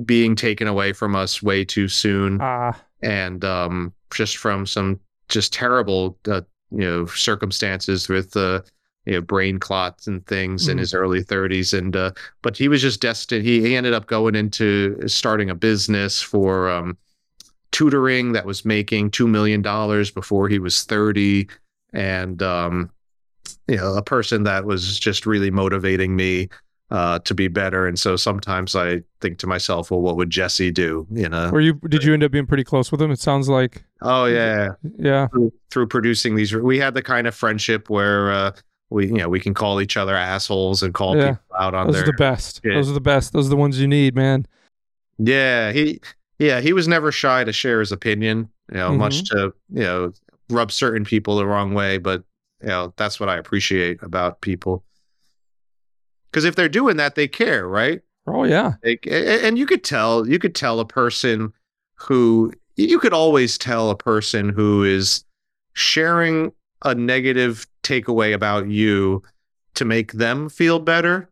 [0.05, 5.53] being taken away from us way too soon, Ah, and um, just from some just
[5.53, 6.41] terrible, uh,
[6.73, 8.63] you know, circumstances with uh,
[9.07, 10.81] you know brain clots and things in Mhm.
[10.81, 11.73] his early 30s.
[11.75, 13.45] And uh, but he was just destined.
[13.45, 16.97] He, he ended up going into starting a business for um,
[17.73, 21.49] tutoring that was making two million dollars before he was 30,
[21.93, 22.91] and um,
[23.69, 26.49] you know, a person that was just really motivating me
[26.93, 27.87] uh, to be better.
[27.89, 31.07] And so sometimes I think to myself, well, what would Jesse do?
[31.11, 31.51] You know?
[31.51, 31.75] were you?
[31.89, 33.11] Did you end up being pretty close with him?
[33.11, 33.83] It sounds like.
[34.03, 34.75] Oh yeah.
[34.99, 35.29] Yeah.
[35.29, 38.53] Through, through producing these, we had the kind of friendship where uh,
[38.91, 41.31] we, you know, we can call each other assholes and call Yeah.
[41.33, 42.03] people out on Those their.
[42.05, 42.61] are the best.
[42.63, 42.75] Yeah.
[42.75, 43.33] Those are the best.
[43.33, 44.47] Those are the ones you need, man.
[45.19, 46.01] yeah, he,
[46.39, 48.49] yeah, he was never shy to share his opinion.
[48.71, 49.37] You know, much Mm-hmm.
[49.39, 50.13] to you know
[50.51, 52.23] rub certain people the wrong way, but
[52.61, 54.85] you know that's what I appreciate about people.
[56.33, 58.01] Because if they're doing that, they care, right?
[58.27, 58.75] Oh yeah.
[58.85, 61.53] A- and you could tell, you could tell a person
[61.95, 65.25] who you could always tell a person who is
[65.75, 66.53] sharing
[66.85, 69.23] a negative takeaway about you
[69.75, 71.31] to make them feel better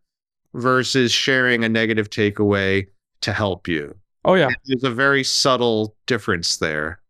[0.55, 2.87] versus sharing a negative takeaway
[3.21, 3.95] to help you.
[4.25, 4.49] Oh yeah.
[4.67, 7.01] There's a very subtle difference there.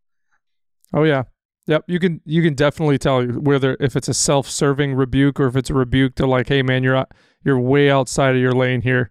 [0.92, 1.24] Oh yeah.
[1.66, 1.84] Yep.
[1.88, 5.70] You can you can definitely tell whether if it's a self-serving rebuke or if it's
[5.70, 7.06] a rebuke to like, hey man, you're
[7.44, 9.10] you're way outside of your lane here.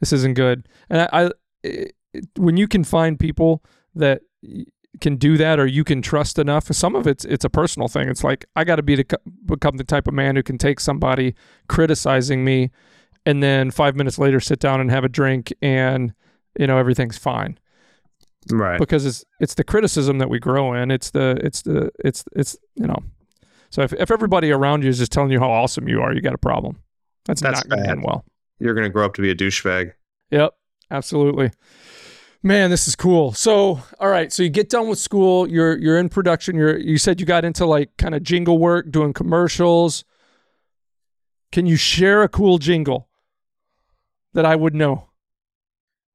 [0.00, 0.68] This isn't good.
[0.90, 1.30] And I, I
[1.62, 1.94] it,
[2.36, 3.62] when you can find people
[3.94, 4.22] that
[5.00, 8.08] can do that or you can trust enough some of it's it's a personal thing
[8.08, 9.04] it's like i got to be to
[9.44, 11.34] become the type of man who can take somebody
[11.68, 12.70] criticizing me
[13.26, 16.14] and then 5 minutes later sit down and have a drink and
[16.58, 17.58] you know everything's fine
[18.52, 18.78] Right.
[18.78, 22.56] because it's it's the criticism that we grow in it's the it's the it's it's
[22.76, 23.02] you know
[23.70, 26.20] so if, if everybody around you is just telling you how awesome you are you
[26.20, 26.78] got a problem
[27.24, 28.24] that's, That's not going to end well
[28.58, 29.92] You're going to grow up to be a douchebag.
[30.30, 30.54] Yep,
[30.90, 31.50] absolutely.
[32.42, 33.32] Man, this is cool.
[33.32, 36.98] So, all right, so you get done with school, you're you're in production, you're you
[36.98, 40.04] said you got into like kind of jingle work, doing commercials.
[41.52, 43.08] Can you share a cool jingle
[44.34, 45.08] that I would know?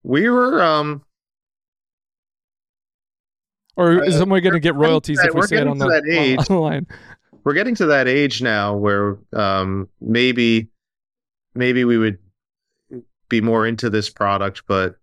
[0.04, 1.04] We were um
[3.76, 5.88] Or is Uh, somebody going to get royalties to if we say it on the,
[5.88, 6.38] that age.
[6.40, 6.88] on the line?
[7.46, 10.68] we're getting to that age now where um maybe
[11.60, 12.18] maybe we would
[13.30, 14.96] be more into this product but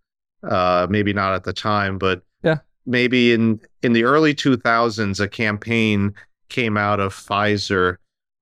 [0.43, 2.59] uh maybe not at the time but Yeah.
[2.87, 6.13] maybe in in the early 2000s a campaign
[6.49, 7.99] came out of Pfizer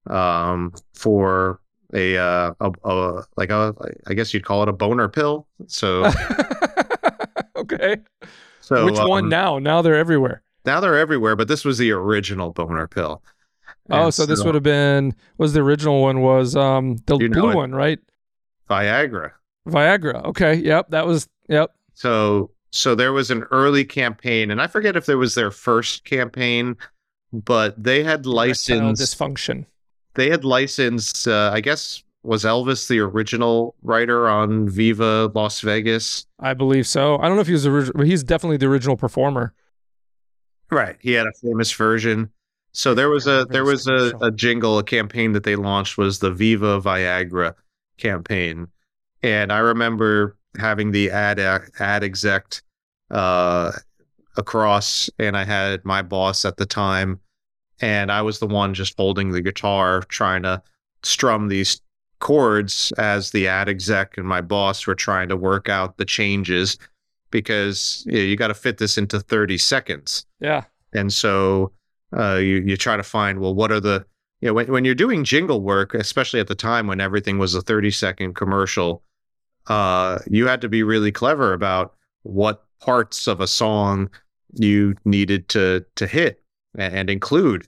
[0.09, 1.61] um for
[1.93, 3.75] a uh a, a like a
[4.07, 6.11] I guess you'd call it a boner pill so
[7.57, 7.97] okay.
[8.61, 9.59] so Which one um, now?
[9.59, 10.43] Now they're everywhere.
[10.65, 13.23] now they're everywhere but this was the original boner pill
[13.91, 17.29] Oh, And so this would have been was the original one was um the know
[17.29, 17.99] blue one, right?
[18.71, 19.33] Viagra
[19.69, 20.25] Viagra.
[20.25, 20.55] Okay.
[20.55, 21.75] Yep, that was yep.
[21.95, 26.05] So so there was an early campaign, and I forget if there was their first
[26.05, 26.77] campaign,
[27.33, 29.01] but they had licensed.
[29.03, 29.67] dysfunction.
[30.15, 31.29] They had licensed.
[31.29, 36.27] Uh, I guess was Elvis the original writer on Viva Las Vegas.
[36.41, 37.19] I believe so.
[37.19, 39.55] I don't know if he was the original, but he's definitely the original performer.
[40.71, 40.97] Right.
[41.01, 42.31] He had a famous version.
[42.75, 46.19] So there was a there was a, a jingle, a campaign that they launched was
[46.19, 47.55] the Viva Viagra
[47.99, 48.67] campaign,
[49.23, 52.63] and I remember having the ad ad exec
[53.13, 53.71] uh,
[54.37, 57.21] across, and I had my boss at the time,
[57.81, 60.61] and I was the one just holding the guitar, trying to
[61.05, 61.81] strum these
[62.19, 66.79] chords as the ad exec and my boss were trying to work out the changes
[67.31, 70.25] because you, know, you got to fit this into 30 seconds.
[70.41, 70.65] Yeah.
[70.93, 71.71] and so
[72.17, 74.05] uh, you you try to find well what are the
[74.41, 77.55] you know when when you're doing jingle work especially at the time when everything was
[77.55, 79.03] a 30 second commercial
[79.67, 84.11] uh you had to be really clever about what parts of a song
[84.55, 86.43] you needed to to hit
[86.77, 87.67] and, and include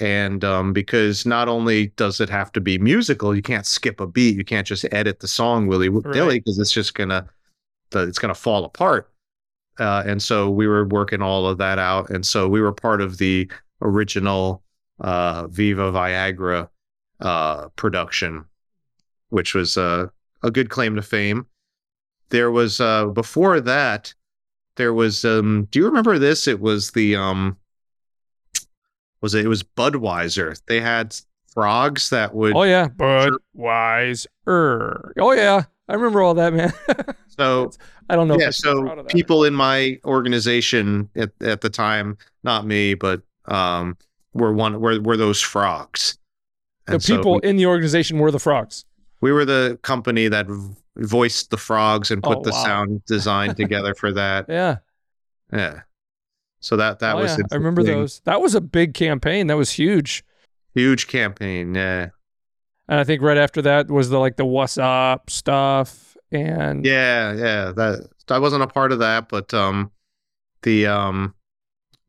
[0.00, 4.06] and um, because not only does it have to be musical you can't skip a
[4.06, 6.44] beat you can't just edit the song willy nilly Right.
[6.44, 7.26] because it's just gonna
[7.90, 9.12] the, it's gonna fall apart
[9.78, 13.02] uh, and so we were working all of that out and so we were part
[13.02, 14.62] of the original
[15.00, 16.68] uh, viva viagra
[17.20, 18.44] uh, production
[19.30, 20.06] which was uh,
[20.42, 21.46] a good claim to fame
[22.30, 24.14] there was uh, before that
[24.76, 27.56] there was um, do you remember this it was the um
[29.20, 31.14] was it, it was budweiser they had
[31.56, 32.88] frogs that would Oh yeah.
[32.88, 34.26] Budweiser.
[35.18, 35.62] Oh yeah.
[35.88, 36.70] I remember all that, man.
[37.28, 37.70] so
[38.10, 38.36] I don't know.
[38.38, 39.12] yeah I'm so proud of that.
[39.12, 43.96] people in my organization at, at the time not me but um
[44.34, 46.18] were one were, were those frogs
[46.86, 48.84] the And so people in the organization were the frogs.
[49.20, 52.64] we were the company that v- voiced the frogs and put Oh, the wow.
[52.64, 54.76] sound design together for that Yeah.
[55.52, 55.80] yeah
[56.60, 57.44] so that that oh, was yeah.
[57.52, 58.20] I remember those.
[58.24, 59.46] That was a big campaign.
[59.46, 60.24] That was huge.
[60.74, 62.08] huge campaign yeah
[62.88, 67.32] And I think right after that was the like the what's up stuff and yeah
[67.34, 69.92] yeah that i wasn't a part of that but um
[70.62, 71.34] the um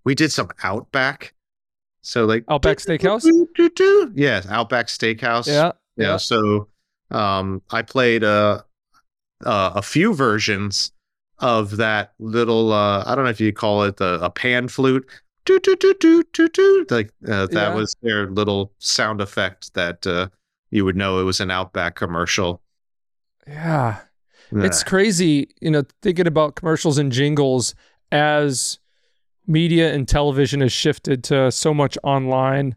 [0.08, 1.34] we did some outback
[2.02, 3.26] so like Outback Steakhouse?
[4.16, 5.72] yes outback steakhouse yeah.
[5.98, 6.18] yeah, Yeah.
[6.18, 6.70] so
[7.12, 8.62] um i played uh,
[9.46, 10.92] uh a few versions
[11.40, 15.06] of that little uh i don't know if you call it the, a pan flute
[15.46, 17.76] do do do do do do like uh, that Yeah.
[17.76, 20.28] was their little sound effect that uh
[20.72, 22.62] you would know it was an outback commercial
[23.48, 24.00] Yeah.
[24.52, 24.64] Yeah.
[24.64, 27.76] It's crazy, you know, thinking about commercials and jingles
[28.14, 28.80] as
[29.48, 32.76] media and television has shifted to so much online.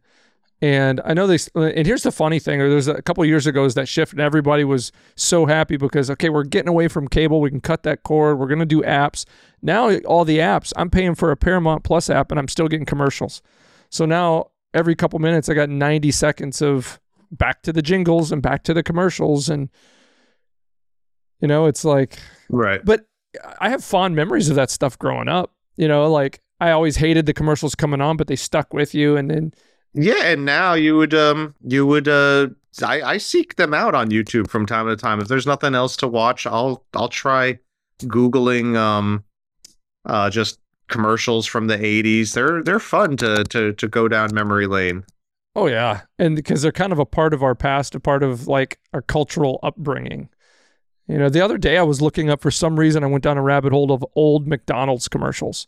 [0.62, 1.38] And I know they.
[1.54, 4.20] And here's the funny thing: or there's a couple years ago is that shift, and
[4.20, 7.40] everybody was so happy because okay, we're getting away from cable.
[7.40, 8.38] We can cut that cord.
[8.38, 9.24] We're gonna do apps.
[9.62, 12.84] Now all the apps, I'm paying for a Paramount Plus app, and I'm still getting
[12.84, 13.40] commercials.
[13.88, 17.00] So now every couple minutes, I got 90 seconds of
[17.32, 19.70] back to the jingles and back to the commercials, and
[21.40, 22.18] you know, it's like
[22.50, 22.84] Right.
[22.84, 23.06] but
[23.60, 25.54] I have fond memories of that stuff growing up.
[25.76, 29.16] You know, like I always hated the commercials coming on, but they stuck with you.
[29.16, 29.54] And then,
[29.94, 32.48] Yeah, and now you would um you would uh
[32.84, 35.20] I, I seek them out on YouTube from time to time.
[35.20, 37.58] If there's nothing else to watch, I'll I'll try
[38.02, 39.24] googling um
[40.04, 42.34] uh just commercials from the 80s.
[42.34, 45.04] They're they're fun to to to go down memory lane.
[45.56, 48.46] oh yeah, and because they're kind of a part of our past, a part of
[48.46, 50.28] like our cultural upbringing.
[51.10, 53.02] You know, the other day I was looking up for some reason.
[53.02, 55.66] I went down a rabbit hole of old McDonald's commercials.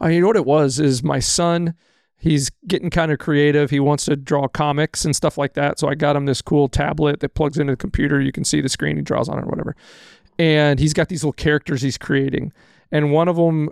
[0.00, 0.78] Uh, you know what it was?
[0.78, 1.74] Is my son.
[2.16, 3.70] He's getting kind of creative.
[3.70, 5.78] He wants to draw comics and stuff like that.
[5.80, 8.20] So I got him this cool tablet that plugs into the computer.
[8.20, 8.96] You can see the screen.
[8.96, 9.74] He draws on it or whatever.
[10.38, 12.52] And he's got these little characters he's creating.
[12.92, 13.70] And one of them,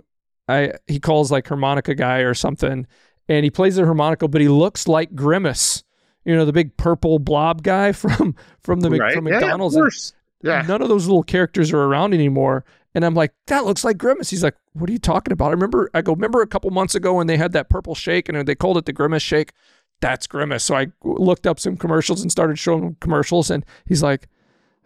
[0.49, 2.85] I he calls like harmonica guy or something.
[3.29, 5.83] And he plays the harmonica, but he looks like Grimace.
[6.25, 9.13] You know, the big purple blob guy from from the right?
[9.15, 9.75] from Yeah, McDonald's.
[9.75, 10.13] course.
[10.43, 10.61] Yeah.
[10.61, 12.65] None of those little characters are around anymore.
[12.93, 14.29] And I'm like, that looks like Grimace.
[14.29, 15.47] He's like, what are you talking about?
[15.47, 18.29] I remember, I go, remember a couple months ago when they had that purple shake
[18.29, 19.53] and they called it the Grimace shake?
[19.99, 20.63] That's Grimace.
[20.63, 23.49] So I looked up some commercials and started showing commercials.
[23.49, 24.27] And he's like,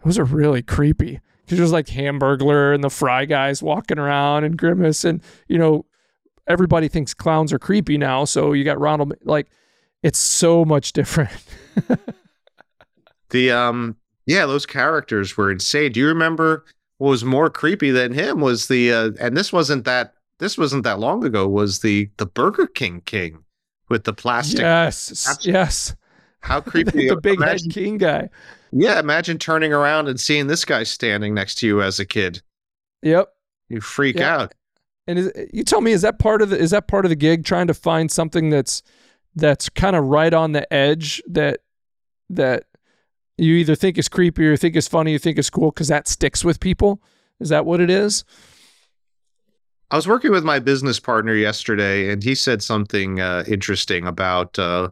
[0.04, 1.20] those are really creepy.
[1.44, 5.04] Because there's like Hamburglar and the Fry guys walking around and Grimace.
[5.04, 5.84] And, you know,
[6.46, 8.24] everybody thinks clowns are creepy now.
[8.24, 9.48] So you got Ronald, like,
[10.02, 11.32] it's so much different.
[13.30, 13.96] The um
[14.28, 15.92] yeah, those characters were insane.
[15.92, 16.64] Do you remember
[16.98, 20.84] what was more creepy than him was the uh and this wasn't that this wasn't
[20.84, 23.44] that long ago was the the Burger King king
[23.88, 25.38] with the plastic yes.
[25.42, 25.96] Yes.
[26.40, 28.28] how creepy the big head king guy.
[28.70, 32.42] Yeah, imagine turning around and seeing this guy standing next to you as a kid.
[33.02, 33.28] Yep.
[33.70, 34.36] You freak Yeah.
[34.36, 34.54] out.
[35.06, 37.16] And is, you tell me, is that part of the is that part of the
[37.16, 37.44] gig?
[37.46, 38.82] Trying to find something that's
[39.34, 41.60] that's kind of right on the edge that
[42.28, 42.64] that
[43.38, 45.88] you either think is creepy or you think is funny, you think is cool because
[45.88, 47.00] that sticks with people.
[47.40, 48.24] Is that what it is?
[49.90, 54.58] I was working with my business partner yesterday, and he said something uh, interesting about
[54.58, 54.90] uh,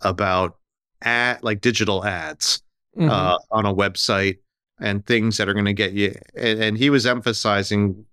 [0.00, 0.56] about
[1.02, 2.62] ad like digital ads.
[2.96, 3.10] Mhm.
[3.10, 4.38] uh, on a website
[4.80, 6.14] and things that are going to get you.
[6.36, 8.04] And, and he was emphasizing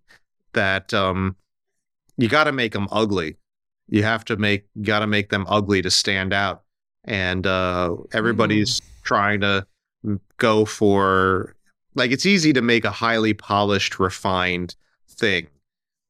[0.54, 1.36] that um,
[2.18, 3.38] you got to make them ugly.
[3.88, 6.64] You have to make got to make them ugly to stand out.
[7.04, 9.66] And uh, everybody's trying to
[10.38, 11.56] go for
[11.96, 14.76] like it's easy to make a highly polished, refined
[15.10, 15.48] thing.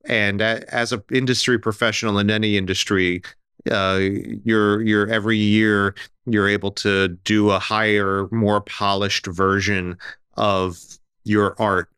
[0.05, 3.21] And as an industry professional in any industry,
[3.69, 3.99] uh,
[4.43, 9.97] you're you're every year you're able to do a higher, more polished version
[10.37, 10.79] of
[11.23, 11.89] your art.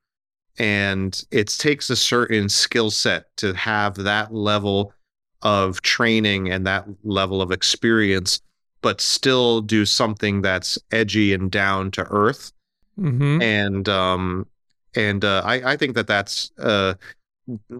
[0.57, 4.93] And it takes a certain skill set to have that level
[5.41, 8.41] of training and that level of experience,
[8.83, 12.53] but still do something that's edgy and down to earth.
[12.99, 13.41] Mhm.
[13.41, 14.47] And um,
[14.95, 16.95] and uh, I I think that that's uh,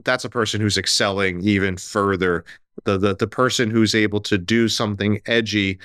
[0.04, 2.46] that's a person who's excelling even further.
[2.86, 5.80] The the the person who's able to do something edgy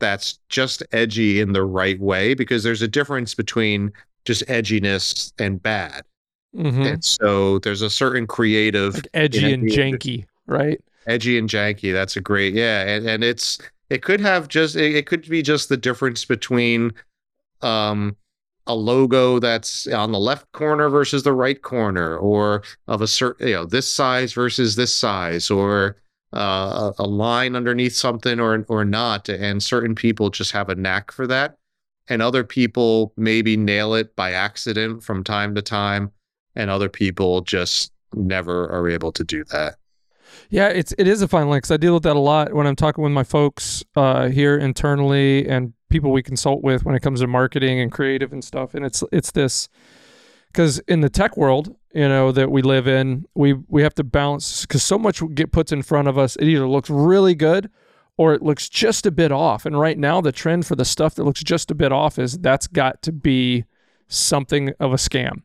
[0.00, 3.92] that's just edgy in the right way because there's a difference between
[4.24, 6.04] just edginess and bad.
[6.54, 6.94] Mhm.
[6.94, 10.80] And so there's a certain creative Like edgy and janky, right?
[11.06, 11.92] edgy and janky.
[11.92, 13.58] That's a great yeah, and and it's
[13.90, 16.92] it could have just it, could be just the difference between
[17.62, 18.16] um
[18.66, 23.48] a logo that's on the left corner versus the right corner, or of a certain
[23.48, 25.96] you know this size versus this size, or
[26.32, 29.28] uh, a line underneath something or or not.
[29.28, 31.58] And certain people just have a knack for that,
[32.08, 36.10] and other people maybe nail it by accident from time to time,
[36.56, 39.76] and other people just never are able to do that.
[40.54, 42.64] Yeah, it's it is a fine line because I deal with that a lot when
[42.64, 47.00] I'm talking with my folks uh, here internally and people we consult with when it
[47.00, 48.72] comes to marketing and creative and stuff.
[48.72, 49.68] And it's it's this
[50.52, 54.04] because in the tech world, you know that we live in, we we have to
[54.04, 56.36] balance because so much get puts in front of us.
[56.36, 57.68] It either looks really good
[58.16, 59.66] or it looks just a bit off.
[59.66, 62.38] And right now, the trend for the stuff that looks just a bit off is
[62.38, 63.64] that's got to be
[64.06, 65.42] something of a scam,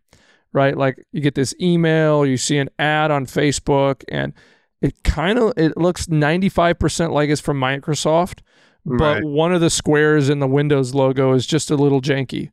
[0.53, 0.78] right?
[0.78, 4.34] Like you get this email, you see an ad on Facebook, and
[4.82, 8.39] it kind of it looks 95% like it's from Microsoft,
[8.86, 9.23] but Right.
[9.23, 12.51] one of the squares in the Windows logo is just a little janky.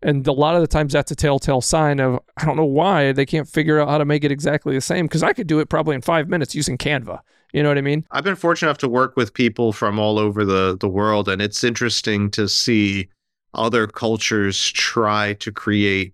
[0.00, 3.12] And a lot of the times that's a telltale sign of I don't know why
[3.12, 5.58] they can't figure out how to make it exactly the same because I could do
[5.60, 7.18] it probably in five minutes using Canva
[7.52, 8.04] You know what I mean?
[8.12, 11.40] I've been fortunate enough to work with people from all over the the world, and
[11.42, 13.08] it's interesting to see
[13.54, 16.12] other cultures try to create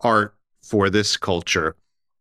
[0.00, 0.34] art
[0.64, 1.76] for this culture.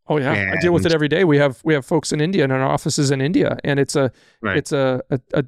[0.07, 1.23] Oh yeah, I deal with it every day.
[1.23, 4.11] We have we have folks in India and our offices in India, and it's a
[4.41, 4.57] Right.
[4.57, 5.45] it's a, a a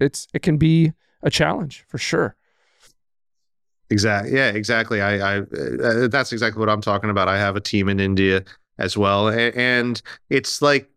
[0.00, 0.92] it's it can be
[1.22, 2.36] a challenge for sure.
[3.90, 4.34] Exactly.
[4.34, 5.00] Yeah, exactly.
[5.02, 7.28] I, I uh, that's exactly what I'm talking about.
[7.28, 8.42] I have a team in India
[8.78, 10.00] as well, a- and
[10.30, 10.90] it's like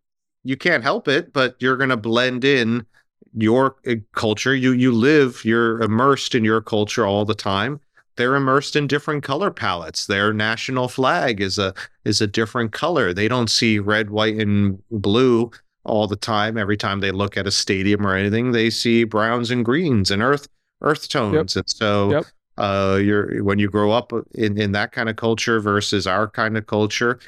[0.44, 2.86] you can't help it, but you're going to blend in
[3.34, 4.56] your uh, culture.
[4.56, 7.82] You you live, you're immersed in your culture all the time.
[8.18, 10.06] They're immersed in different color palettes.
[10.08, 11.74] Their national flag is a
[12.06, 13.14] is a different color.
[13.14, 15.52] They don't see red, white, and blue
[15.84, 16.58] all the time.
[16.58, 20.22] Every time they look at a stadium or anything, they see browns and greens and
[20.22, 20.48] earth
[20.82, 21.56] earth tones.
[21.56, 22.26] And so Yep.
[22.58, 26.58] uh you're when you grow up in in that kind of culture versus our kind
[26.58, 27.20] of culture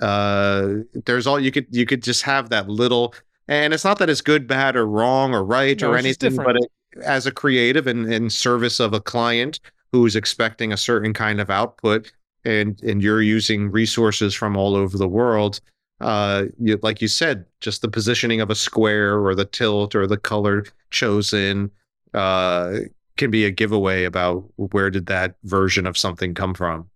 [0.00, 3.14] uh there's all you could you could just have that little
[3.48, 6.56] and it's not that it's good bad or wrong or right No, or anything but
[6.56, 6.72] it,
[7.02, 9.60] as a creative and in service of a client
[9.92, 12.12] who's expecting a certain kind of output
[12.44, 15.60] and and you're using resources from all over the world
[16.00, 20.06] uh you, like you said just the positioning of a square or the tilt or
[20.06, 21.70] the color chosen
[22.14, 22.78] uh
[23.20, 26.88] can be a giveaway about where did that version of something come from.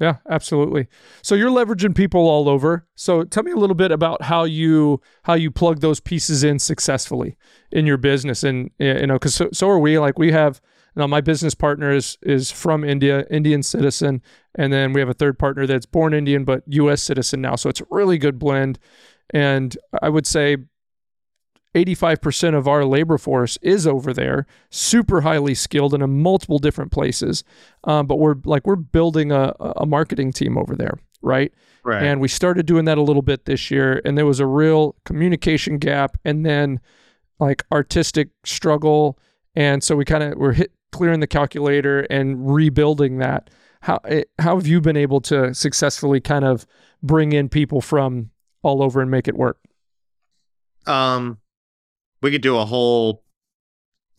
[0.00, 0.88] Yeah, absolutely.
[1.22, 2.86] So you're leveraging people all over.
[2.96, 6.58] So tell me a little bit about how you how you plug those pieces in
[6.58, 7.36] successfully
[7.70, 9.98] in your business, and you know, because so, so are we.
[9.98, 10.60] Like we have
[10.96, 14.22] now, my business partner is is from India, Indian citizen,
[14.54, 17.02] and then we have a third partner that's born Indian but U.S.
[17.02, 17.54] citizen now.
[17.56, 18.78] So it's a really good blend,
[19.30, 20.56] and I would say.
[21.74, 26.90] 85% of our labor force is over there, super highly skilled and in multiple different
[26.90, 27.44] places
[27.84, 31.52] um, but we're like we're building a, a marketing team over there right
[31.84, 32.02] Right.
[32.02, 34.96] and we started doing that a little bit this year and there was a real
[35.04, 36.80] communication gap and then
[37.38, 39.18] like artistic struggle
[39.54, 44.24] and so we kind of we're hit clearing the calculator and rebuilding that how eh,
[44.38, 46.66] how have you been able to successfully kind of
[47.02, 48.30] bring in people from
[48.62, 49.58] all over and make it work
[50.86, 51.38] um
[52.22, 53.22] we could do a whole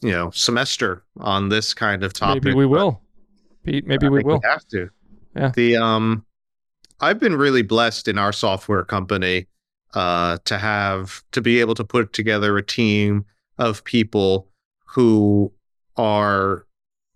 [0.01, 2.43] you know semester on this kind of topic.
[2.43, 3.01] maybe we will
[3.63, 4.89] pete maybe I we will have to.
[5.35, 5.51] Yeah.
[5.55, 6.25] The um
[6.99, 9.47] I've been really blessed in our software company
[9.93, 13.25] uh to have to be able to put together a team
[13.57, 14.47] of people
[14.85, 15.51] who
[15.97, 16.65] are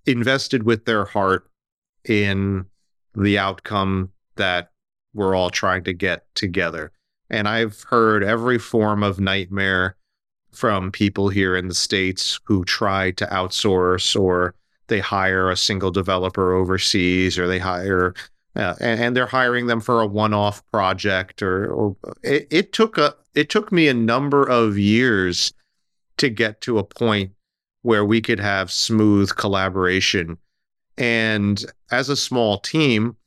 [0.05, 1.49] invested with their heart
[2.05, 2.65] in
[3.15, 4.71] the outcome that
[5.13, 6.91] we're all trying to get together.
[7.29, 9.95] And I've heard every form of nightmare
[10.51, 14.55] from people here in the States who try to outsource or
[14.88, 18.13] they hire a single developer overseas or they hire
[18.57, 22.97] uh, and, and they're hiring them for a one-off project or, or it, it took
[22.97, 25.53] a it took me a number of years
[26.17, 27.32] to get to a point
[27.84, 30.38] where we could have smooth collaboration.
[30.97, 33.17] And as a small team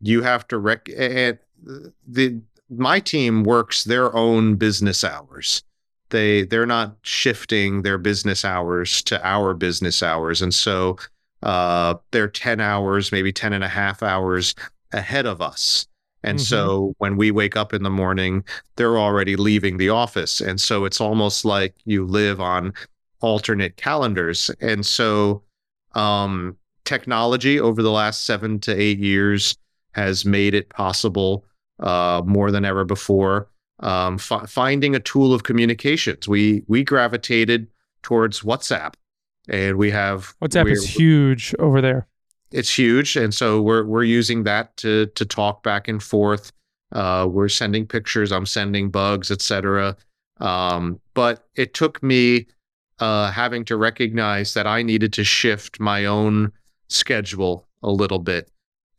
[0.00, 1.38] you have to rec and
[2.06, 2.40] the
[2.70, 5.62] my team works their own business hours.
[6.10, 10.42] They they're not shifting their business hours to our business hours.
[10.42, 10.96] And so
[11.42, 14.54] uh they're 10 hours maybe 10 and a half hours
[14.92, 15.86] ahead of us.
[16.22, 16.42] And Mhm.
[16.42, 18.44] so when we wake up in the morning
[18.76, 20.40] they're already leaving the office.
[20.40, 22.72] And so it's almost like you live on
[23.24, 25.42] alternate calendars and so
[25.94, 29.56] um technology over the last 7 to 8 years
[29.92, 31.44] has made it possible
[31.80, 33.48] uh more than ever before
[33.80, 36.28] um, fi- finding a tool of communications.
[36.28, 37.68] We we gravitated
[38.02, 38.94] towards WhatsApp,
[39.48, 42.06] and we have whatsapp is huge over there
[42.50, 46.52] It's huge, and so we're we're using that to to talk back and forth.
[46.92, 48.30] Uh, we're sending pictures.
[48.30, 49.96] I'm sending bugs, etc.
[50.40, 52.46] Um, but it took me
[53.00, 56.52] uh, having to recognize that I needed to shift my own
[56.88, 58.50] schedule a little bit,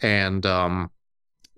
[0.02, 0.91] and um,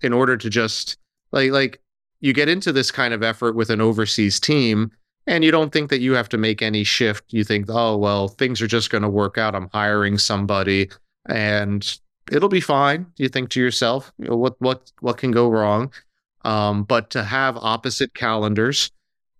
[0.01, 0.97] in order to just
[1.31, 1.81] like like
[2.19, 4.91] you get into this kind of effort with an overseas team
[5.27, 7.25] and you don't think that you have to make any shift.
[7.29, 9.55] You think oh well things are just going to work out.
[9.55, 10.89] I'm hiring somebody
[11.27, 11.99] and
[12.31, 15.91] it'll be fine you think to yourself you know, what what what can go wrong?
[16.43, 18.91] Um, but to have opposite calendars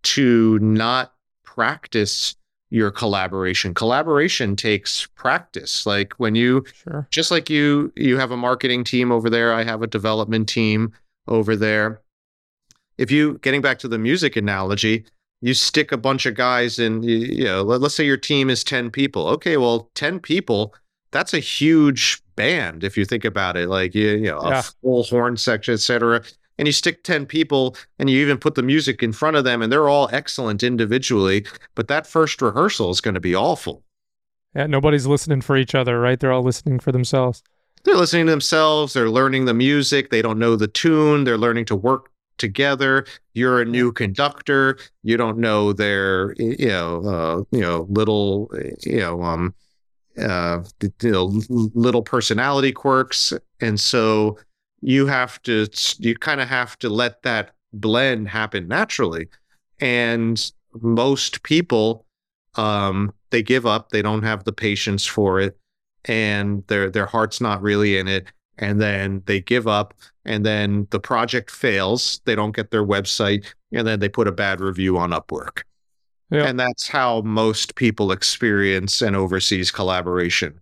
[0.04, 2.36] to not practice
[2.70, 3.74] your collaboration.
[3.74, 5.86] Collaboration takes practice.
[5.86, 7.08] Like when you sure.
[7.12, 10.92] just like you you have a marketing team over there i have a development team
[11.28, 12.02] over there.
[12.98, 15.06] If you getting back to the music analogy
[15.42, 18.64] you stick a bunch of guys in you, know let, us say your team is
[18.64, 19.28] 10 people.
[19.28, 20.74] Okay well 10 people
[21.12, 23.70] that's a huge band if you think about it.
[23.70, 24.60] Like you, you know Yeah.
[24.60, 26.22] a full horn section etc
[26.58, 29.62] and you stick 10 people and you even put the music in front of them
[29.62, 31.46] and they're all excellent individually,
[31.76, 33.84] but that first rehearsal is going to be awful.
[34.56, 36.20] Yeah, nobody's listening for each other, right?
[36.20, 37.44] They're all listening for themselves.
[37.84, 41.66] They're listening to themselves, they're learning the music, they don't know the tune, they're learning
[41.66, 43.06] to work together.
[43.34, 48.52] You're a new conductor, you don't know their you know, uh, you know, little
[48.84, 49.54] you know, um
[50.18, 50.64] uh,
[51.02, 54.38] you know, little personality quirks, and so
[54.82, 55.68] you have to
[56.00, 59.28] you kind of have to let that blend happen naturally.
[59.80, 60.52] And
[60.82, 62.06] most people,
[62.56, 63.90] um, they give up.
[63.90, 65.58] They don't have the patience for it,
[66.06, 68.28] and their their heart's not really in it.
[68.60, 69.94] And then they give up,
[70.26, 72.22] and then the project fails.
[72.26, 75.62] They don't get their website, and then they put a bad review on Upwork.
[76.32, 76.46] Yeah.
[76.46, 80.60] And that's how most people experience an overseas collaboration.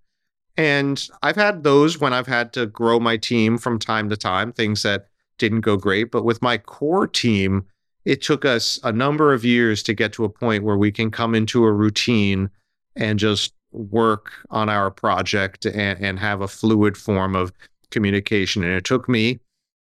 [0.58, 4.54] And I've had those when I've had to grow my team from time to time,
[4.54, 6.12] things that didn't go great.
[6.12, 7.66] But with my core team,
[8.06, 11.12] it took us a number of years to get to a point where we can
[11.12, 12.50] come into a routine
[12.96, 17.52] and just work on our project and, and have a fluid form of
[17.92, 18.64] communication.
[18.64, 19.40] And it took me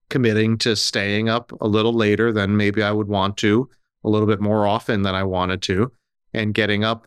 [0.09, 3.69] committing to staying up a little later than maybe I would want to
[4.03, 5.93] a little bit more often than I wanted to
[6.33, 7.07] and getting up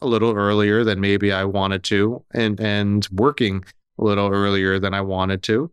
[0.00, 3.64] a little earlier than maybe I wanted to and and working
[3.98, 5.70] a little earlier than I wanted to.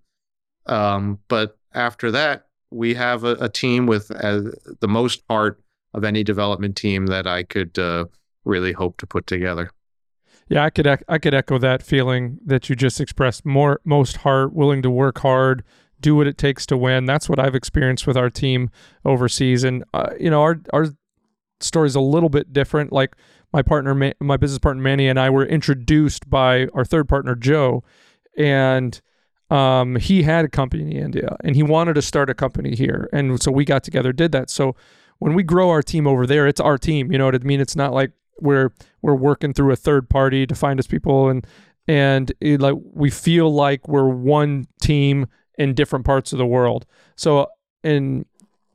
[0.65, 4.43] Um, but after that, we have a, a team with uh,
[4.79, 5.61] the most heart
[5.93, 8.05] of any development team that I could uh,
[8.45, 9.69] really hope to put together.
[10.49, 13.45] Yeah, I could I could echo that feeling that you just expressed.
[13.45, 15.63] More most heart, willing to work hard,
[15.99, 17.05] do what it takes to win.
[17.05, 18.69] That's what I've experienced with our team
[19.05, 20.87] overseas, and uh, you know our our
[21.63, 22.91] story is a little bit different.
[22.91, 23.15] Like
[23.51, 27.83] my partner, my business partner Manny, and I were introduced by our third partner Joe,
[28.37, 28.99] and
[29.49, 33.09] um, he had a company in India, and he wanted to start a company here,
[33.13, 34.49] and so we got together, did that.
[34.49, 34.75] So
[35.19, 37.11] when we grow our team over there, it's our team.
[37.11, 37.61] You know what I mean?
[37.61, 41.45] It's not like we're we're working through a third party to find us people and
[41.87, 46.85] and it, like we feel like we're one team in different parts of the world.
[47.15, 47.47] So
[47.83, 48.25] in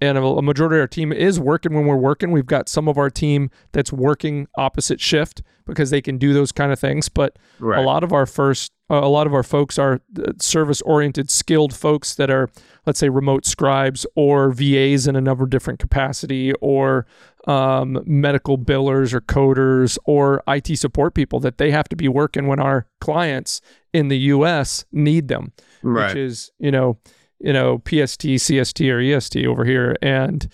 [0.01, 2.31] and a majority of our team is working when we're working.
[2.31, 6.53] We've got some of our team that's working opposite shift because they can do those
[6.53, 7.09] kind of things.
[7.09, 7.81] But right.
[7.81, 11.31] a lot of our first, uh, a lot of our folks are uh, service oriented,
[11.31, 12.49] skilled folks that are,
[12.87, 17.05] let's say, remote scribes or VAs in a number of different capacity, or
[17.49, 22.47] um, medical billers or coders or IT support people that they have to be working
[22.47, 23.61] when our clients
[23.93, 24.85] in the U.S.
[24.93, 26.09] need them right.
[26.09, 26.99] which is you know
[27.41, 30.49] you know PST, CST, or EST over here, and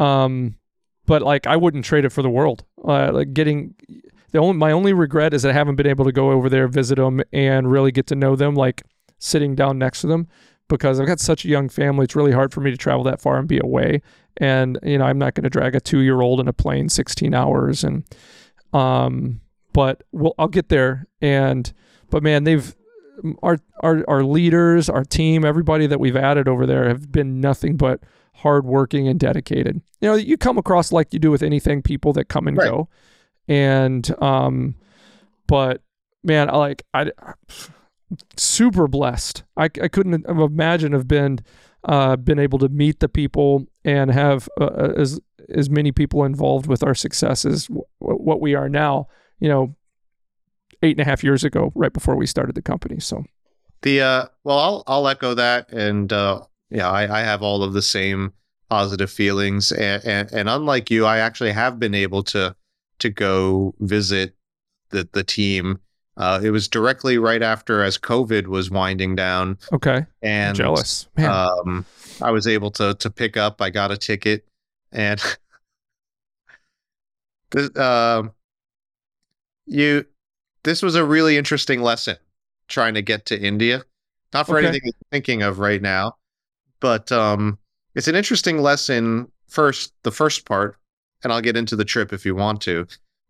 [0.00, 0.56] um,
[1.06, 2.64] but like I wouldn't trade it for the world.
[2.86, 3.74] Uh, like getting
[4.32, 6.96] the only my only regret is I haven't been able to go over there, visit
[6.96, 8.82] them, and really get to know them, like
[9.18, 10.28] sitting down next to them,
[10.68, 12.04] because I've got such a young family.
[12.04, 14.02] It's really hard for me to travel that far and be away,
[14.36, 16.88] and you know I'm not going to drag a two year old in a plane
[16.88, 18.04] 16 hours, and
[18.72, 19.40] um,
[19.72, 21.72] but we'll I'll get there, and
[22.10, 22.74] but man, they've
[23.42, 27.76] our our our leaders, our team, everybody that we've added over there have been nothing
[27.76, 28.00] but
[28.34, 29.80] hardworking and dedicated.
[30.00, 32.68] You know, you come across like you do with anything, people that come and right.
[32.68, 32.88] go,
[33.48, 34.74] and um,
[35.46, 35.82] but
[36.22, 37.10] man, I like I
[38.36, 39.44] super blessed.
[39.56, 41.40] I I couldn't have imagined have been
[41.84, 46.24] uh been able to meet the people and have uh, uh as as many people
[46.24, 49.08] involved with our success as w- what we are now.
[49.38, 49.76] You know,
[50.82, 53.00] eight and a half years ago, right before we started the company.
[53.00, 53.24] So
[53.82, 57.72] the uh, well, I'll I'll echo that, and uh, yeah, I, I have all of
[57.72, 58.32] the same
[58.68, 62.54] positive feelings, and, and, and unlike you, I actually have been able to
[62.98, 64.34] to go visit
[64.90, 65.78] the the team.
[66.16, 69.58] Uh, it was directly right after as COVID was winding down.
[69.72, 71.08] Okay, and I'm jealous.
[71.16, 71.30] Man.
[71.30, 71.84] Um,
[72.22, 73.60] I was able to to pick up.
[73.60, 74.46] I got a ticket,
[74.92, 75.22] and
[77.76, 78.22] uh,
[79.66, 80.06] you
[80.66, 82.16] this was a really interesting lesson
[82.68, 83.84] trying to get to India.
[84.34, 84.66] Not for okay.
[84.66, 86.16] anything you're thinking of right now,
[86.80, 87.56] but um,
[87.94, 89.30] it's an interesting lesson.
[89.46, 90.76] First, the first part,
[91.22, 92.86] and I'll get into the trip if you want to.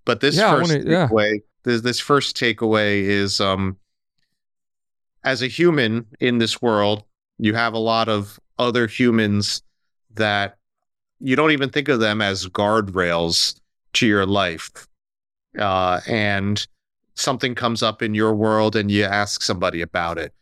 [0.07, 1.07] But this yeah, first wanna, yeah.
[1.07, 3.77] takeaway, this, this first takeaway is um,
[5.23, 7.05] as a human in this world,
[7.39, 9.63] you have a lot of other humans
[10.15, 10.57] that
[11.21, 13.61] you don't even think of them as guardrails
[13.93, 14.89] to your life.
[15.59, 16.67] Uh, and
[17.17, 20.33] something comes up in your world and you ask somebody about it.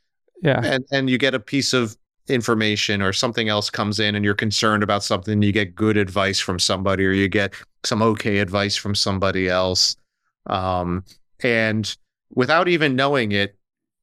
[0.42, 0.60] Yeah.
[0.62, 1.96] And and you get a piece of
[2.28, 6.40] information or something else comes in and you're concerned about something, you get good advice
[6.40, 7.54] from somebody or you get
[7.84, 9.96] some okay advice from somebody else.
[10.46, 11.04] Um,
[11.42, 11.96] and
[12.34, 13.56] without even knowing it,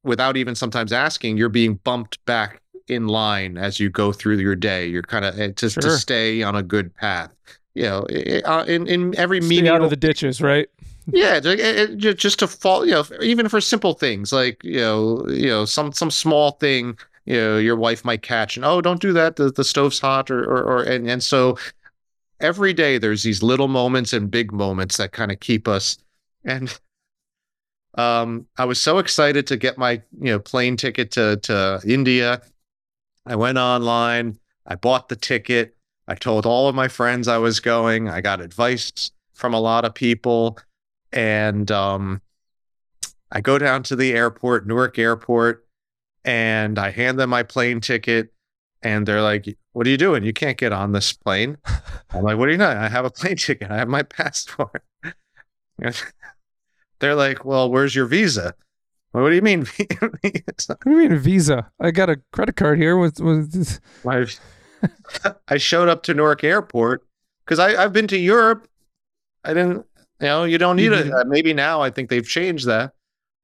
[0.04, 4.56] without even sometimes asking, you're being bumped back in line as you go through your
[4.56, 4.86] day.
[4.86, 7.30] You're kind of to, to stay on a good path.
[7.74, 8.06] You know,
[8.44, 10.68] uh, in in every Stay meeting, out of the ditches, right?
[11.06, 15.64] Yeah, just to fall, you know, even for simple things like you know, you know,
[15.64, 19.36] some some small thing, you know, your wife might catch, and oh, don't do that.
[19.36, 21.58] The the stove's hot, or or, or and and so
[22.40, 25.98] every day there's these little moments and big moments that kind of keep us.
[26.44, 26.78] And
[27.96, 32.42] um, I was so excited to get my you know plane ticket to to India.
[33.26, 34.38] I went online.
[34.66, 35.76] I bought the ticket.
[36.06, 38.08] I told all of my friends I was going.
[38.08, 40.58] I got advice from a lot of people
[41.12, 42.20] and um,
[43.30, 45.66] I go down to the airport, Newark Airport,
[46.24, 48.32] and I hand them my plane ticket,
[48.82, 50.24] and they're like, "What are you doing?
[50.24, 51.58] You can't get on this plane."
[52.10, 52.68] I'm like, "What do you know?
[52.68, 53.70] I have a plane ticket.
[53.70, 54.82] I have my passport."
[57.00, 58.54] They're like, "Well, where's your visa?"
[59.12, 59.66] Well, what do you mean?
[60.00, 61.70] What do you mean visa?
[61.78, 63.80] I got a credit card here with with
[65.48, 67.06] I showed up to Newark Airport
[67.44, 68.68] because I've been to Europe.
[69.44, 69.86] I didn't,
[70.22, 71.12] you know, you don't need You it.
[71.12, 72.92] Uh, maybe now I think they've changed that.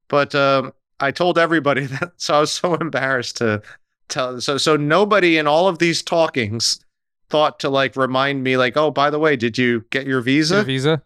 [0.09, 3.61] But um, I told everybody that, so I was so embarrassed to
[4.09, 4.41] tell.
[4.41, 6.81] So, so nobody in all of these talkings
[7.29, 10.23] thought to like remind me, like, oh, by the way, did you get your a
[10.23, 10.63] visa?
[10.65, 11.03] visa.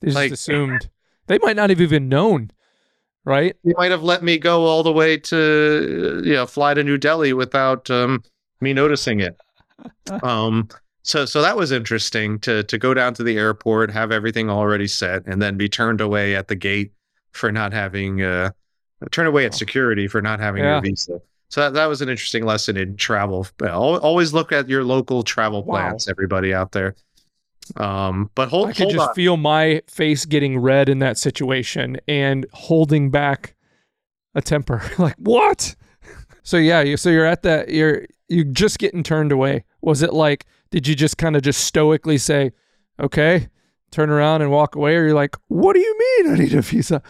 [0.00, 0.88] They just Like- assumed
[1.26, 2.50] they might not have even known,
[3.24, 3.56] right?
[3.64, 6.98] You might have let me go all the way to, you know, fly to New
[6.98, 8.22] Delhi without um,
[8.60, 9.36] me noticing it.
[10.22, 10.68] um
[11.02, 14.86] so so that was interesting to to go down to the airport have everything already
[14.86, 16.92] set and then be turned away at the gate
[17.32, 18.50] for not having uh
[19.10, 20.74] turned away at security for not having Yeah.
[20.74, 24.68] your visa so that, that was an interesting lesson in travel Al- always look at
[24.68, 25.88] your local travel Wow.
[25.88, 26.94] plans everybody out there
[27.76, 31.16] um but hold, I could hold just on feel my face getting red in that
[31.18, 33.54] situation and holding back
[34.34, 34.82] a temper.
[34.98, 35.74] like what?
[36.42, 39.64] So yeah, you so you're at that you're you just getting turned away.
[39.80, 42.50] Was it like did you just kind of just stoically say,
[42.98, 43.48] "Okay,"
[43.92, 46.62] turn around and walk away or you're like, "What do you mean I need a
[46.62, 47.00] visa?"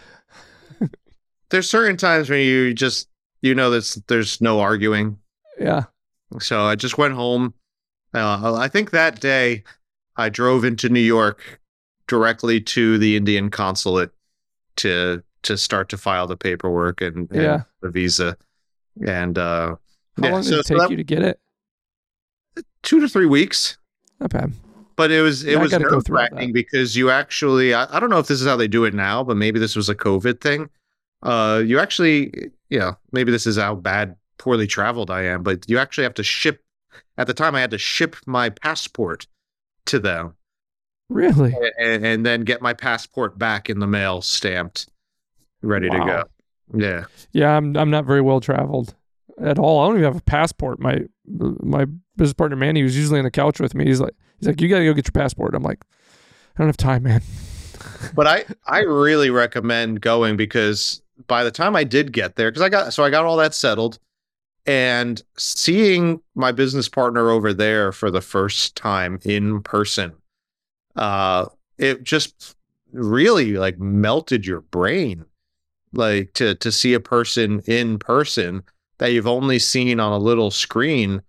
[1.49, 3.07] there's certain times when you just
[3.41, 5.17] you know there's there's no arguing
[5.59, 5.83] Yeah.
[6.39, 7.53] So I just went home.
[8.13, 9.63] Uh, I think that day
[10.17, 11.59] I drove into New York
[12.07, 14.09] directly to the Indian consulate
[14.77, 17.61] to to start to file the paperwork and, and Yeah.
[17.81, 18.35] the visa.
[19.05, 19.75] And uh,
[20.17, 21.39] How yeah, long did so- it so take that- you to get it?
[22.83, 23.77] Two to three weeks.
[24.19, 24.53] Not bad.
[24.95, 28.19] But it was it Yeah, was nerve wracking because you actually I, I don't know
[28.19, 30.69] if this is how they do it now, but maybe this was a COVID thing.
[31.23, 35.67] Uh, you actually you know maybe this is how bad poorly traveled I am, but
[35.69, 36.61] you actually have to ship.
[37.17, 39.27] At the time, I had to ship my passport
[39.87, 40.35] to them
[41.09, 41.61] Really?
[41.79, 44.87] and, and then get my passport back in the mail, stamped,
[45.63, 46.23] ready to go.
[46.73, 48.95] Yeah, Yeah, I'm I'm not very well traveled
[49.41, 49.81] at all.
[49.81, 50.79] I don't even have a passport.
[50.79, 54.47] My my business partner Manny, who's usually on the couch with me, he's like he's
[54.47, 55.55] like, You gotta go get your passport.
[55.55, 55.83] I'm like,
[56.55, 57.21] I don't have time, man.
[58.15, 62.61] but I I really recommend going because by the time I did get there, because
[62.61, 63.99] I got so I got all that settled,
[64.65, 70.13] and seeing my business partner over there for the first time in person,
[70.95, 71.45] uh,
[71.77, 72.55] it just
[72.91, 75.25] really like melted your brain,
[75.93, 78.63] like to to see a person in person
[79.03, 81.21] that you've only seen on a little screen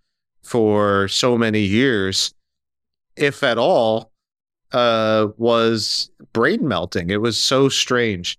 [0.44, 2.32] for so many years,
[3.16, 4.12] if at all,
[4.70, 7.10] uh, was brain melting.
[7.10, 8.38] It was so strange.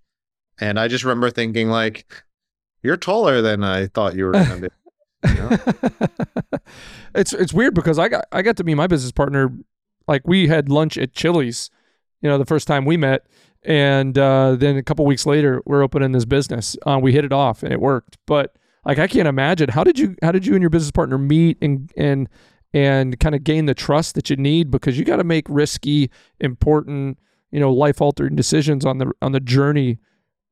[0.58, 2.06] And I just remember thinking, like,
[2.82, 5.28] you're taller than I thought you were going to be.
[5.28, 6.60] You know?
[7.16, 9.52] it's it's weird because I got I got to meet my business partner
[10.08, 11.70] like we had lunch at Chili's,
[12.22, 13.28] you know, the first time we met,
[13.64, 16.78] and uh, then a couple weeks later we're opening this business.
[16.86, 18.56] Uh, we hit it off and it worked, but
[18.86, 21.58] like I can't imagine how did you how did you and your business partner meet
[21.62, 22.30] and and
[22.74, 26.12] and kind of gain the trust that you need because you got to make risky,
[26.42, 27.18] important,
[27.52, 29.98] you know, life altering decisions on the on the journey,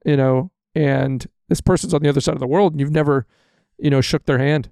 [0.05, 3.27] you know, and this person's on the other side of the world and you've never,
[3.77, 4.69] you know, shook their hand.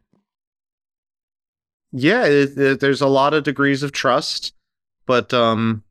[1.91, 4.53] yeah, it, it- there's a lot of degrees of trust,
[5.05, 5.83] but um,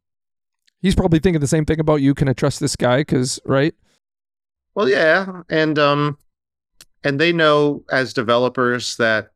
[0.82, 2.14] He's probably thinking the same thing about you.
[2.14, 2.98] Can I trust this guy?
[2.98, 3.74] Because right?
[4.74, 6.18] well, yeah, and um,
[7.04, 9.30] and they know as developers that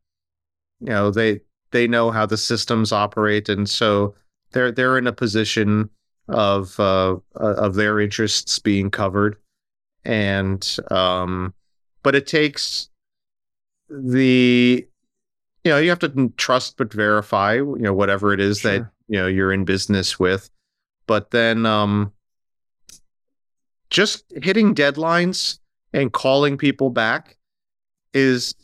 [0.80, 1.40] you know they
[1.70, 4.14] they know how the systems operate, and so
[4.52, 5.90] they're they're in a position
[6.28, 9.36] of uh of their interests being covered,
[10.04, 11.54] and um,
[12.02, 12.88] but it takes
[13.88, 14.86] the
[15.64, 19.18] you know you have to trust but verify you know whatever it is that you
[19.18, 20.50] know you're in business with.
[21.06, 22.12] But then um
[23.90, 25.58] just hitting deadlines
[25.92, 27.36] and calling people back
[28.14, 28.54] is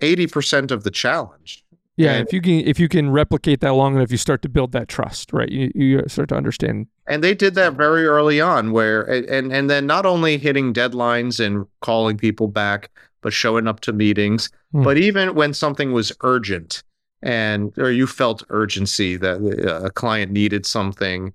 [0.00, 1.64] 80% of the challenge.
[1.96, 4.50] Yeah, And- if you can if you can replicate that long enough, you start to
[4.50, 5.48] build that trust, right?
[5.48, 6.88] You you start to understand.
[7.08, 11.40] And they did that very early on where and and then not only hitting deadlines
[11.44, 12.90] and calling people back,
[13.22, 14.82] but showing up to meetings, Hmm.
[14.84, 16.82] but even when something was urgent
[17.22, 21.32] and or you felt urgency that uh, a client needed something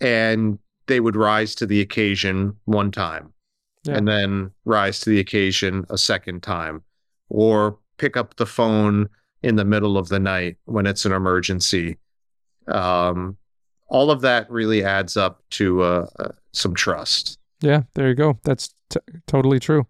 [0.00, 3.30] and they would rise to the occasion one time
[3.84, 3.96] Yeah.
[3.96, 6.82] and then rise to the occasion a second time
[7.28, 9.08] or pick up the phone
[9.42, 11.96] in the middle of the night when it's an emergency
[12.66, 13.36] um,
[13.88, 18.38] all of that really adds up to uh, uh, some trust Yeah, there you go.
[18.44, 19.86] That's t- totally true.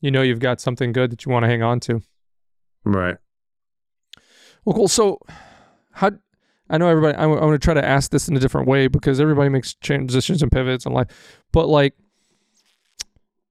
[0.00, 2.02] You know, you've got something good that you want to hang on to.
[2.84, 3.16] right
[4.64, 4.88] Well, cool.
[4.88, 5.18] So,
[5.92, 6.10] how?
[6.70, 7.16] I know everybody.
[7.16, 10.42] I, want to try to ask this in a different way because everybody makes transitions
[10.42, 11.08] and pivots in life.
[11.52, 11.94] But like,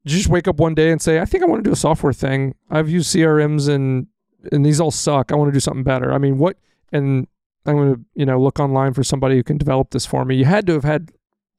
[0.04, 1.78] you just wake up one day and say, "I think I want to do a
[1.78, 2.56] software thing.
[2.70, 4.08] I've used CRMs and
[4.52, 5.32] and these all suck.
[5.32, 6.58] I want to do something better." I mean, what?
[6.92, 7.28] And
[7.66, 10.36] I'm going to you know look online for somebody who can develop this for me.
[10.36, 11.12] You had to have had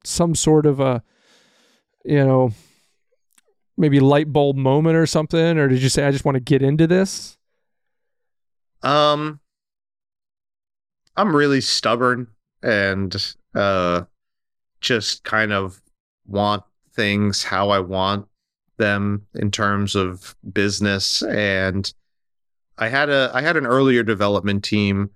[0.04, 1.02] some sort of a,
[2.04, 2.52] you know,
[3.78, 6.60] maybe light bulb moment or something, or did you say, "I just want to get
[6.60, 7.38] into this"?
[8.82, 9.40] Um,
[11.16, 12.26] I'm really stubborn
[12.62, 14.02] and uh,
[14.82, 15.80] just kind of
[16.26, 18.26] want things how I want
[18.76, 21.22] them in terms of business.
[21.22, 21.92] And
[22.78, 25.10] I had a I had an earlier development team,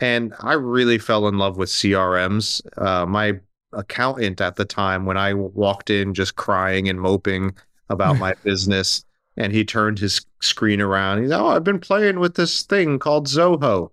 [0.00, 2.60] and I really fell in love with CRMs.
[2.76, 3.40] Uh, my
[3.72, 7.54] accountant at the time, when I walked in, just crying and moping
[7.88, 9.04] about my business
[9.36, 11.22] and he turned his screen around.
[11.22, 13.90] He's, oh, I've been playing with this thing called Zoho.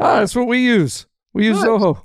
[0.00, 1.06] Ah, that's what we use.
[1.32, 1.66] We use Nice.
[1.66, 2.04] Zoho.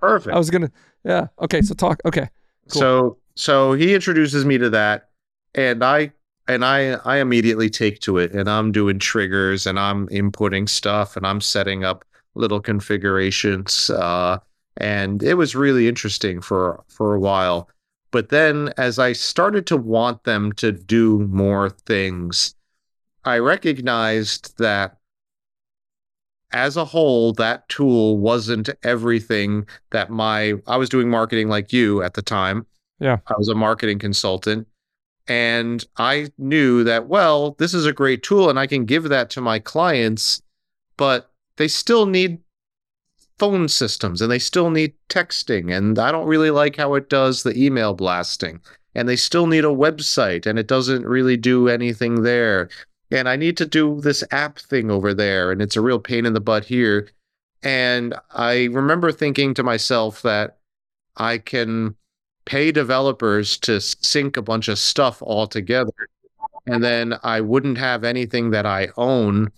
[0.00, 0.34] Perfect.
[0.34, 0.70] I was gonna,
[1.04, 1.28] yeah.
[1.40, 2.00] Okay, so talk.
[2.04, 2.28] Okay,
[2.68, 2.80] cool.
[2.80, 5.07] So so he introduces me to that,
[5.58, 6.12] and I
[6.46, 11.16] and I I immediately take to it, and I'm doing triggers, and I'm inputting stuff,
[11.16, 12.04] and I'm setting up
[12.34, 14.38] little configurations, uh,
[14.76, 17.68] and it was really interesting for for a while.
[18.10, 22.54] But then, as I started to want them to do more things,
[23.24, 24.96] I recognized that
[26.52, 32.02] as a whole, that tool wasn't everything that my I was doing marketing like you
[32.02, 32.64] at the time.
[33.00, 33.18] Yeah.
[33.26, 34.66] I was a marketing consultant.
[35.28, 39.30] And I knew that, well, this is a great tool and I can give that
[39.30, 40.42] to my clients,
[40.96, 42.38] but they still need
[43.38, 45.76] phone systems and they still need texting.
[45.76, 48.60] And I don't really like how it does the email blasting.
[48.94, 52.68] And they still need a website and it doesn't really do anything there
[53.10, 56.26] and I need to do this app thing over there, and it's a real pain
[56.26, 57.08] in the butt here.
[57.62, 60.58] And I remember thinking to myself that
[61.16, 61.96] I can
[62.48, 65.92] pay developers to sync a bunch of stuff all together,
[66.66, 69.50] and then I wouldn't have anything that I own,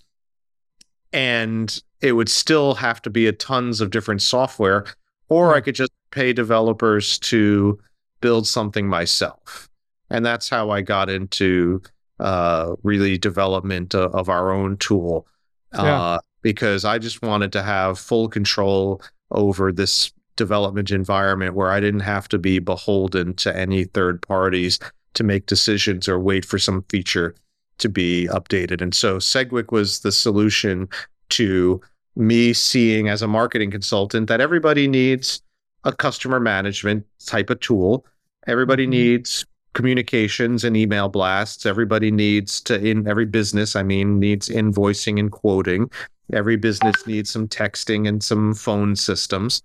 [1.13, 4.85] and it would still have to be a tons of different software,
[5.29, 7.79] or I could just pay developers to
[8.19, 9.69] build something myself.
[10.09, 11.81] And that's how I got into
[12.19, 15.25] uh, really development of, of our own tool
[15.73, 16.17] uh, Yeah.
[16.41, 22.01] because I just wanted to have full control over this development environment where I didn't
[22.01, 24.79] have to be beholden to any third parties
[25.13, 27.35] to make decisions or wait for some feature
[27.79, 28.81] to be updated.
[28.81, 30.87] And so Segwik was the solution
[31.29, 31.81] to
[32.15, 35.41] me seeing as a marketing consultant that everybody needs
[35.83, 38.05] a customer management type of tool.
[38.47, 38.89] Everybody Mhm.
[38.89, 41.65] needs communications and email blasts.
[41.65, 45.89] Everybody needs to in every business, I mean, needs invoicing and quoting.
[46.33, 49.61] Every business needs some texting and some phone systems.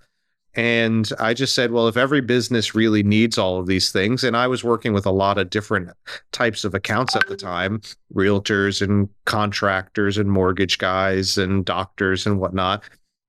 [0.56, 4.34] And I just said, well, if every business really needs all of these things, and
[4.34, 5.90] I was working with a lot of different
[6.32, 7.82] types of accounts at the time
[8.14, 12.82] realtors and contractors and mortgage guys and doctors and whatnot.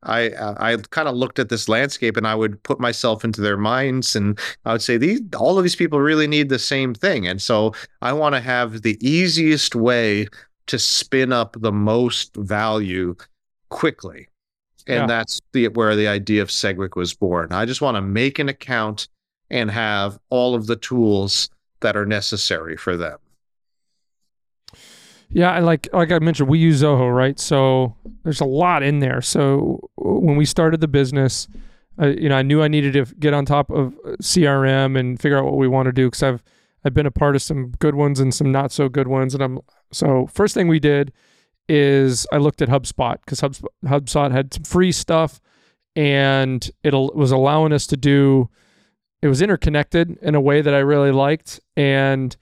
[0.03, 3.57] I I kind of looked at this landscape and I would put myself into their
[3.57, 7.27] minds and I would say these all of these people really need the same thing.
[7.27, 10.27] And so I want to have the easiest way
[10.67, 13.15] to spin up the most value
[13.69, 14.29] quickly.
[14.87, 15.05] And Yeah.
[15.07, 17.51] that's the where the idea of Segwik was born.
[17.51, 19.07] I just want to make an account
[19.49, 21.49] and have all of the tools
[21.81, 23.17] that are necessary for them.
[25.29, 27.37] Yeah, and like like I mentioned, we use Zoho, right?
[27.37, 29.21] So there's a lot in there.
[29.21, 31.47] So when we started the business,
[32.01, 35.19] uh, you know, I knew I needed to get on top of uh, CRM and
[35.19, 36.43] figure out what we want to do because I've
[36.85, 39.43] I've been a part of some good ones and some not so good ones, and
[39.43, 39.59] I'm
[39.91, 41.11] so first thing we did
[41.69, 45.39] is I looked at HubSpot because HubSpot, HubSpot had some free stuff,
[45.95, 48.49] and it was allowing us to do.
[49.21, 52.35] It was interconnected in a way that I really liked, and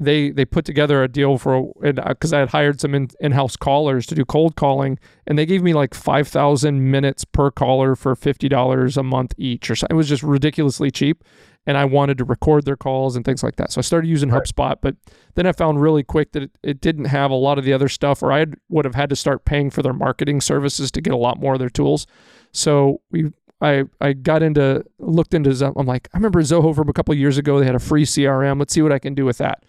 [0.00, 3.56] they they put together a deal for because uh, I had hired some in, in-house
[3.56, 7.94] callers to do cold calling, and they gave me like five thousand minutes per caller
[7.94, 9.86] for fifty dollars a month each, or so.
[9.90, 11.22] It was just ridiculously cheap,
[11.66, 13.70] and I wanted to record their calls and things like that.
[13.72, 14.42] So I started using Right.
[14.42, 14.96] HubSpot, but
[15.34, 17.88] then I found really quick that it, it didn't have a lot of the other
[17.88, 21.00] stuff, or I had, would have had to start paying for their marketing services to
[21.00, 22.06] get a lot more of their tools.
[22.52, 25.74] So we I I got into looked into Zoho.
[25.76, 27.60] I'm like, I remember Zoho from a couple of years ago.
[27.60, 28.58] They had a free CRM.
[28.58, 29.64] Let's see what I can do with that.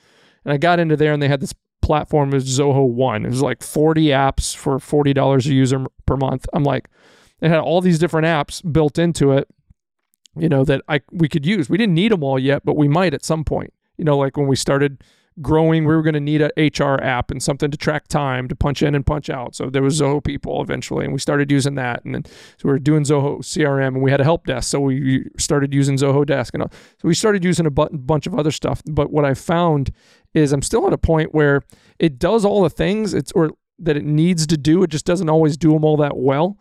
[0.46, 3.26] And I got into there, and they had this platform as Zoho One.
[3.26, 6.48] It was like 40 apps for forty dollars a user per month.
[6.54, 6.88] I'm like,
[7.42, 9.48] it had all these different apps built into it,
[10.38, 11.70] you know, that I we could use.
[11.70, 13.74] We didn't need them all yet, but we might at some point.
[13.98, 15.04] You know, like when we started
[15.42, 18.56] growing, we were going to need a HR app and something to track time to
[18.56, 19.56] punch in and punch out.
[19.56, 22.04] So there was Zoho people eventually, and we started using that.
[22.04, 24.80] And then so we were doing Zoho CRM, and we had a help desk, so
[24.80, 28.52] we started using Zoho Desk, and so we started using a bu- bunch of other
[28.52, 28.82] stuff.
[28.86, 29.92] But what I found
[30.34, 31.62] is I'm still at a point where
[32.00, 34.84] it does all the things it's or that it needs to do.
[34.84, 36.58] It just doesn't always do them all that well.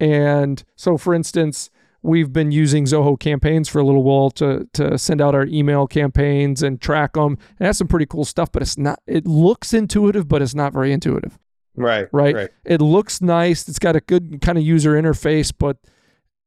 [0.00, 1.70] And so, for instance,
[2.02, 5.86] we've been using Zoho campaigns for a little while to to send out our email
[5.86, 7.38] campaigns and track them.
[7.60, 9.00] It has some pretty cool stuff, but it's not.
[9.06, 11.38] It looks intuitive, but it's not very intuitive.
[11.76, 12.08] Right.
[12.12, 12.50] Right.
[12.64, 13.68] It looks nice.
[13.68, 15.78] It's got a good kind of user interface, but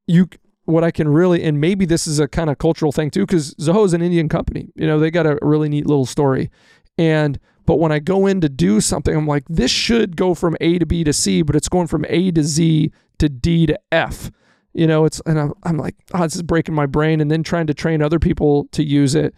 [0.07, 0.27] you
[0.65, 3.55] what I can really and maybe this is a kind of cultural thing too because
[3.55, 4.69] Zoho is an Indian company.
[4.75, 6.51] You know, they got a really neat little story,
[6.97, 10.57] and but when I go in to do something, I'm like, this should go from
[10.59, 13.79] A to B to C, but it's going from A to Z to D to
[13.91, 14.31] F.
[14.73, 17.43] You know, it's and I'm, I'm like, oh, this is breaking my brain, and then
[17.43, 19.33] trying to train other people to use it,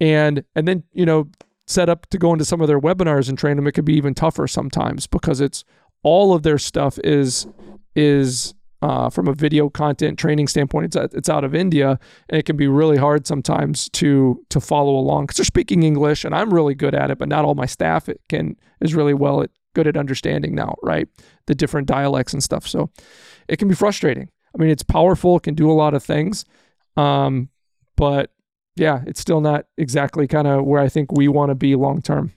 [0.00, 1.28] and and then you know
[1.66, 3.66] set up to go into some of their webinars and train them.
[3.66, 5.64] It could be even tougher sometimes because it's
[6.02, 7.46] all of their stuff is
[7.94, 10.94] is uh, from a video content training standpoint.
[10.94, 11.98] It's it's out of India,
[12.28, 16.24] and it can be really hard sometimes to to follow along because they're speaking English,
[16.24, 19.42] and I'm really good at it, but not all my staff can is really well
[19.42, 21.08] at good at understanding now, right?
[21.46, 22.66] The different dialects and stuff.
[22.66, 22.90] So
[23.48, 24.28] it can be frustrating.
[24.54, 25.36] I mean, it's powerful.
[25.36, 26.44] It can do a lot of things,
[26.96, 27.48] um,
[27.96, 28.30] but
[28.76, 32.02] yeah, it's still not exactly kind of where I think we want to be long
[32.02, 32.32] term.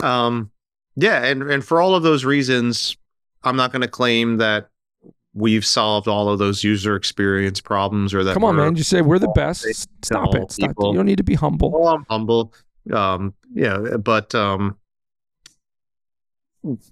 [0.00, 0.50] Um,
[0.96, 2.96] yeah, and and for all of those reasons,
[3.42, 4.68] I'm not going to claim that
[5.34, 8.34] we've solved all of those user experience problems or that.
[8.34, 8.76] Come on, man!
[8.76, 9.64] You say we're the best.
[10.04, 10.50] Stop it!
[10.52, 10.68] Stop.
[10.70, 11.70] people- You don't need to be humble.
[11.70, 12.52] Well, I'm humble.
[12.92, 14.76] Um, yeah, but um,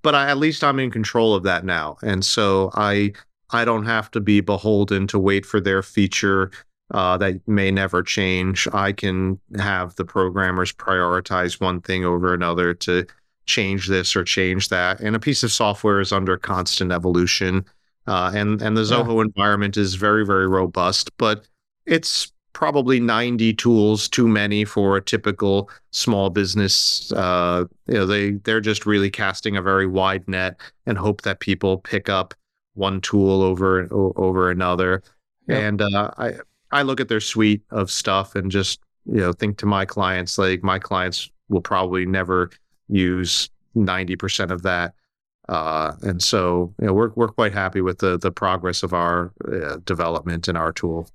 [0.02, 3.12] but I, at least I'm in control of that now, and so I
[3.50, 6.50] I don't have to be beholden to wait for their feature
[6.92, 8.66] uh, that may never change.
[8.72, 13.06] I can have the programmers prioritize one thing over another to
[13.46, 17.64] change this or change that, and a piece of software is under constant evolution.
[18.06, 19.04] Uh, and and the Yeah.
[19.04, 21.46] Zoho environment is very very robust, but
[21.86, 28.32] it's probably 90 tools too many for a typical small business uh you know they
[28.32, 32.34] they're just really casting a very wide net and hope that people pick up
[32.78, 35.02] one tool over over another
[35.48, 35.62] Yep.
[35.62, 36.34] and uh i
[36.70, 40.36] i look at their suite of stuff and just you know think to my clients
[40.38, 42.50] like my clients will probably never
[42.88, 44.94] use 90% of that
[45.48, 49.32] uh and so you know we're we're quite happy with the the progress of our
[49.50, 51.08] uh, development in our tool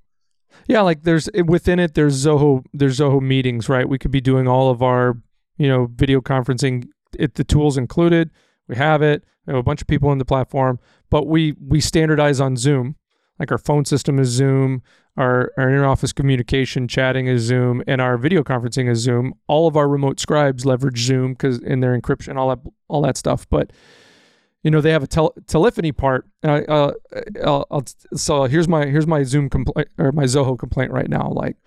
[0.67, 1.93] Yeah, like there's within it.
[1.95, 2.63] There's Zoho.
[2.73, 3.89] There's Zoho meetings, right?
[3.89, 5.17] We could be doing all of our,
[5.57, 6.87] you know, video conferencing.
[7.17, 8.29] It the tools included.
[8.67, 9.23] We have it.
[9.45, 10.77] We have a bunch of people in the platform,
[11.13, 12.95] but we we standardize on Zoom.
[13.37, 14.81] Like our phone system is Zoom.
[15.15, 19.35] Our our inter-office communication chatting is Zoom, and our video conferencing is Zoom.
[19.45, 23.15] All of our remote scribes leverage Zoom because in their encryption, all that all that
[23.15, 23.47] stuff.
[23.47, 23.69] But
[24.63, 26.27] you know they have a tel- telephony part.
[26.41, 26.93] I, uh,
[27.45, 27.85] I'll, I'll,
[28.15, 31.29] so here's my here's my Zoom complaint or my Zoho complaint right now.
[31.29, 31.57] Like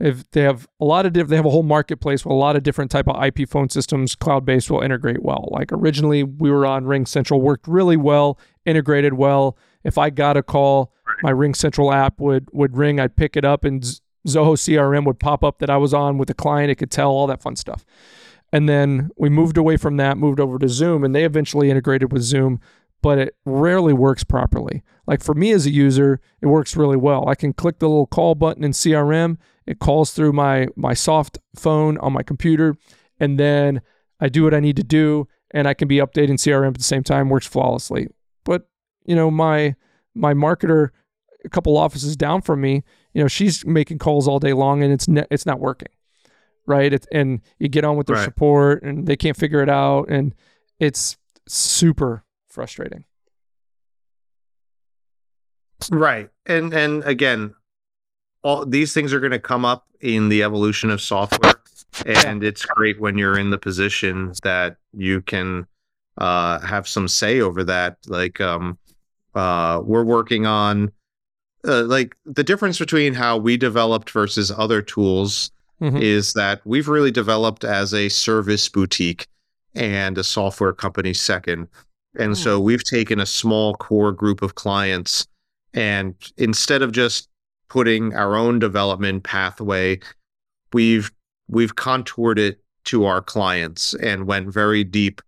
[0.00, 2.56] if they have a lot of diff- they have a whole marketplace with a lot
[2.56, 5.48] of different type of IP phone systems, cloud based will integrate well.
[5.50, 8.38] Like originally we were on Ring Central, worked really well,
[8.68, 9.56] integrated well.
[9.84, 10.92] If I got a call,
[11.22, 13.00] my Ring Central app would would ring.
[13.00, 13.82] I'd pick it up, and
[14.26, 16.70] Zoho CRM would pop up that I was on with the client.
[16.70, 17.84] It could tell all that fun stuff.
[18.52, 22.12] And then we moved away from that, moved over to Zoom, and they eventually integrated
[22.12, 22.60] with Zoom,
[23.02, 24.82] but it rarely works properly.
[25.06, 27.28] Like for me as a user, it works really well.
[27.28, 31.38] I can click the little call button in CRM, it calls through my my soft
[31.54, 32.76] phone on my computer,
[33.20, 33.82] and then
[34.18, 36.84] I do what I need to do, and I can be updating CRM at the
[36.84, 38.08] same time, works flawlessly.
[38.48, 38.66] But
[39.04, 39.76] you know, my
[40.14, 40.88] my marketer
[41.44, 42.82] a couple offices down from me,
[43.12, 45.88] you know, she's making calls all day long and it's ne- it's not working.
[46.66, 46.92] Right?
[46.92, 48.24] It's, and you get on with their Right.
[48.24, 50.34] support and they can't figure it out and
[50.80, 53.04] it's super frustrating.
[55.90, 56.28] Right.
[56.46, 57.54] And and again,
[58.42, 61.54] all these things are going to come up in the evolution of software.
[62.06, 65.66] and it's great when you're in the position that you can
[66.18, 67.96] uh, have some say over that.
[68.06, 68.78] Like, um,
[69.34, 70.90] uh, we're working on
[71.66, 75.50] uh, like the difference between how we developed versus other tools
[75.80, 76.00] Mhm.
[76.00, 79.26] is that we've really developed as a service boutique
[79.74, 81.68] and a software company second.
[82.16, 85.26] And so we've taken a small core group of clients
[85.74, 87.28] and instead of just
[87.68, 90.00] putting our own development pathway,
[90.72, 91.10] we've
[91.48, 95.20] we've contoured it to our clients and went very deep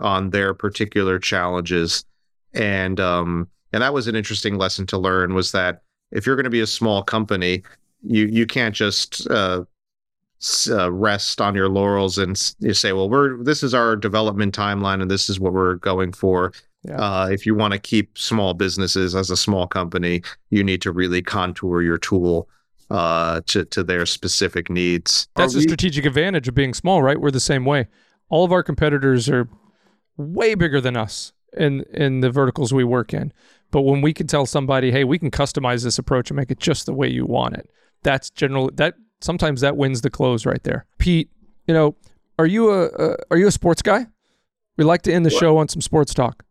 [0.00, 2.04] on their particular challenges.
[2.52, 5.82] And um and that was an interesting lesson to learn was that
[6.12, 7.62] if you're going to be a small company,
[8.02, 9.64] you you can't just uh,
[10.70, 15.00] uh, rest on your laurels and you say, well, we're this is our development timeline
[15.02, 16.52] and this is what we're going for.
[16.86, 16.96] Yeah.
[17.00, 20.92] Uh, if you want to keep small businesses as a small company, you need to
[20.92, 22.48] really contour your tool
[22.90, 25.26] uh, to to their specific needs.
[25.34, 27.18] That's Are the we- strategic advantage of being small, right?
[27.18, 27.86] We're the same way.
[28.28, 29.48] All of our competitors are
[30.16, 33.32] way bigger than us in in the verticals we work in.
[33.70, 36.60] But when we can tell somebody, "Hey, we can customize this approach and make it
[36.60, 37.68] just the way you want it,"
[38.02, 40.86] that's generally that sometimes that wins the close right there.
[40.98, 41.30] Pete,
[41.66, 41.96] you know,
[42.38, 44.06] are you a, a are you a sports guy?
[44.76, 45.40] We like to end the What?
[45.40, 46.44] show on some sports talk.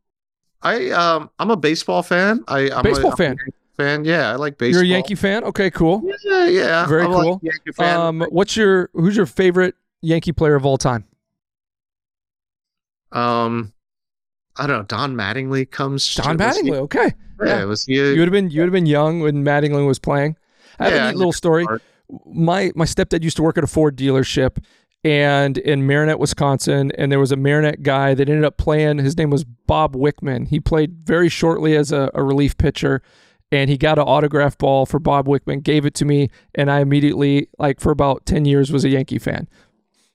[0.61, 2.43] I um I'm a baseball fan.
[2.47, 3.37] I I'm Baseball a, I'm a fan.
[3.77, 4.05] Fan.
[4.05, 4.83] Yeah, I like baseball.
[4.83, 5.43] You're a Yankee fan?
[5.45, 6.03] Okay, cool.
[6.23, 6.85] Yeah, yeah.
[6.85, 7.41] Very I'm cool.
[7.75, 7.99] Fan.
[7.99, 11.05] Um, what's your who's your favorite Yankee player of all time?
[13.13, 13.73] Um,
[14.57, 14.83] I don't know.
[14.83, 16.15] Don Mattingly comes.
[16.15, 16.77] Don he- Mattingly.
[16.77, 17.13] Okay.
[17.43, 17.63] Yeah, Yeah.
[17.65, 17.95] was he?
[17.95, 20.35] You would have been you would have been young when Mattingly was playing.
[20.79, 21.65] I have Yeah, a neat little story.
[21.65, 21.81] part.
[22.25, 24.57] My my stepdad used to work at a Ford dealership
[25.03, 28.99] and in Marinette, Wisconsin, and there was a Marinette guy that ended up playing.
[28.99, 30.47] His name was Bob Wickman.
[30.47, 33.01] He played very shortly as a, a relief pitcher,
[33.51, 36.79] and he got an autograph ball for Bob Wickman, gave it to me, and I
[36.79, 39.47] immediately, like for about ten years, was a Yankee fan.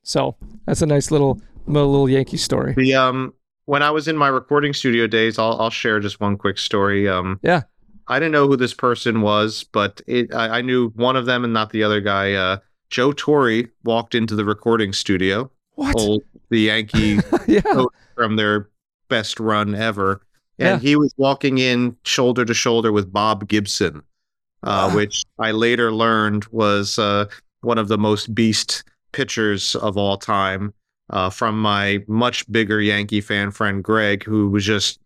[0.03, 0.37] So
[0.67, 2.75] that's a nice little little Yankee story.
[2.77, 3.35] The um
[3.67, 7.09] when I was in my recording studio days, I'll I'll share just one quick story.
[7.09, 7.63] Um, Yeah.
[8.11, 11.45] I didn't know who this person was, but it I, I knew one of them
[11.45, 12.33] and not the other guy.
[12.33, 12.57] Uh,
[12.91, 15.95] Joe Torre walked into the recording studio, What?
[15.95, 17.85] pulled the Yankee yeah.
[18.15, 18.71] from their
[19.11, 20.23] best run ever,
[20.59, 20.89] and Yeah.
[20.89, 23.99] he was walking in shoulder to shoulder with Bob Gibson,
[24.63, 24.97] uh, Wow.
[24.97, 27.27] which I later learned was uh,
[27.61, 30.73] one of the most beast pitchers of all time.
[31.11, 35.01] Uh, from my much bigger Yankee fan friend Greg, who was just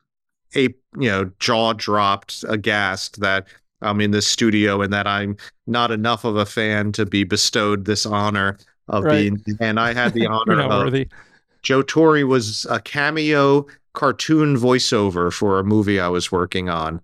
[0.56, 0.62] a
[0.98, 3.46] you know jaw dropped, aghast that
[3.80, 5.36] I'm in this studio and that I'm
[5.66, 9.32] not enough of a fan to be bestowed this honor of Right.
[9.32, 9.44] being.
[9.60, 11.08] And I had the honor of worthy.
[11.62, 17.00] Joe Torre was a cameo cartoon voiceover for a movie I was working on.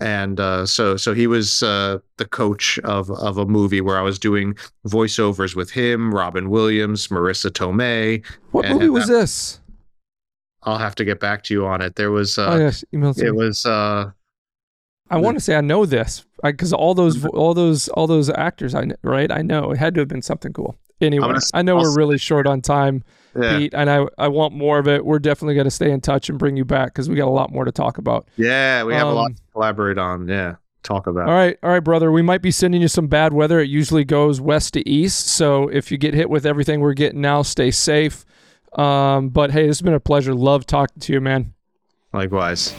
[0.00, 4.02] And uh, so so he was uh, the coach of, of a movie where I
[4.02, 4.54] was doing
[4.86, 8.24] voiceovers with him, Robin Williams, Marisa Tomei.
[8.52, 9.60] What and- movie and was that- this?
[10.64, 11.94] I'll have to get back to you on it.
[11.94, 13.30] There was oh uh, yes, email it me.
[13.30, 14.10] was uh,
[15.08, 18.74] I want to say I know this because all those all those all those actors
[18.74, 20.76] I right I know it had to have been something cool.
[21.00, 23.04] Anyway, gonna I know I'll we're really short on time,
[23.40, 25.04] yeah, Pete, and I I want more of it.
[25.04, 27.30] We're definitely going to stay in touch and bring you back because we got a
[27.30, 28.26] lot more to talk about.
[28.36, 30.26] yeah, we have a lot Um, to collaborate on.
[30.26, 31.28] Yeah, talk about.
[31.28, 32.10] All right, all right, brother.
[32.10, 33.60] We might be sending you some bad weather.
[33.60, 37.20] It usually goes west to east, so if you get hit with everything we're getting
[37.20, 38.24] now, stay safe.
[38.72, 40.34] Um, but hey, this has been a pleasure.
[40.34, 41.54] Love talking to you, man.
[42.12, 42.74] Likewise.